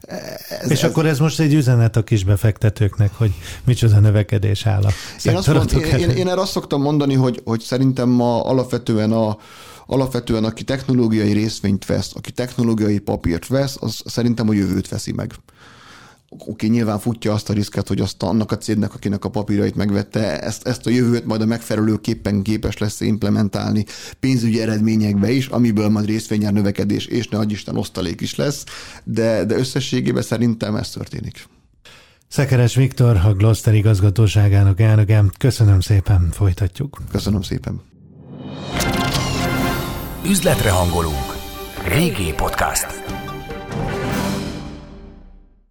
Ez, 0.00 0.70
és 0.70 0.82
ez, 0.82 0.90
akkor 0.90 1.06
ez 1.06 1.18
most 1.18 1.40
egy 1.40 1.54
üzenet 1.54 1.96
a 1.96 2.02
kisbefektetőknek, 2.02 3.10
hogy 3.14 3.32
micsoda 3.64 4.00
növekedés 4.00 4.66
áll 4.66 4.82
a 4.82 4.90
én, 5.24 5.36
azt 5.36 5.52
mond, 5.52 5.72
én, 5.72 5.98
én, 5.98 6.10
én 6.10 6.28
erre 6.28 6.40
azt 6.40 6.50
szoktam 6.50 6.82
mondani, 6.82 7.14
hogy, 7.14 7.40
hogy 7.44 7.60
szerintem 7.60 8.08
ma 8.08 8.44
alapvetően 8.44 9.12
a, 9.12 9.38
alapvetően 9.86 10.44
aki 10.44 10.64
technológiai 10.64 11.32
részvényt 11.32 11.86
vesz, 11.86 12.12
aki 12.14 12.32
technológiai 12.32 12.98
papírt 12.98 13.46
vesz, 13.46 13.76
az 13.80 14.00
szerintem 14.04 14.48
a 14.48 14.52
jövőt 14.52 14.88
veszi 14.88 15.12
meg 15.12 15.34
oké, 16.28 16.66
nyilván 16.66 16.98
futja 16.98 17.32
azt 17.32 17.50
a 17.50 17.52
riszket, 17.52 17.88
hogy 17.88 18.00
azt 18.00 18.22
annak 18.22 18.52
a 18.52 18.56
cégnek, 18.56 18.94
akinek 18.94 19.24
a 19.24 19.28
papírait 19.28 19.74
megvette, 19.74 20.40
ezt, 20.40 20.66
ezt 20.66 20.86
a 20.86 20.90
jövőt 20.90 21.26
majd 21.26 21.40
a 21.40 21.46
megfelelőképpen 21.46 22.42
képes 22.42 22.78
lesz 22.78 23.00
implementálni 23.00 23.84
pénzügyi 24.20 24.60
eredményekbe 24.60 25.30
is, 25.30 25.46
amiből 25.46 25.88
majd 25.88 26.06
részvényár 26.06 26.52
növekedés 26.52 27.06
és 27.06 27.28
ne 27.28 27.44
Isten 27.48 27.76
osztalék 27.76 28.20
is 28.20 28.34
lesz, 28.34 28.64
de, 29.04 29.44
de 29.44 29.54
összességében 29.54 30.22
szerintem 30.22 30.76
ez 30.76 30.90
történik. 30.90 31.48
Szekeres 32.28 32.74
Viktor, 32.74 33.16
a 33.24 33.32
Gloster 33.34 33.74
igazgatóságának 33.74 34.80
elnöke. 34.80 35.24
Köszönöm 35.38 35.80
szépen, 35.80 36.28
folytatjuk. 36.32 36.98
Köszönöm 37.10 37.42
szépen. 37.42 37.80
Üzletre 40.24 40.70
hangolunk. 40.70 41.36
VG 41.88 42.34
Podcast. 42.34 43.25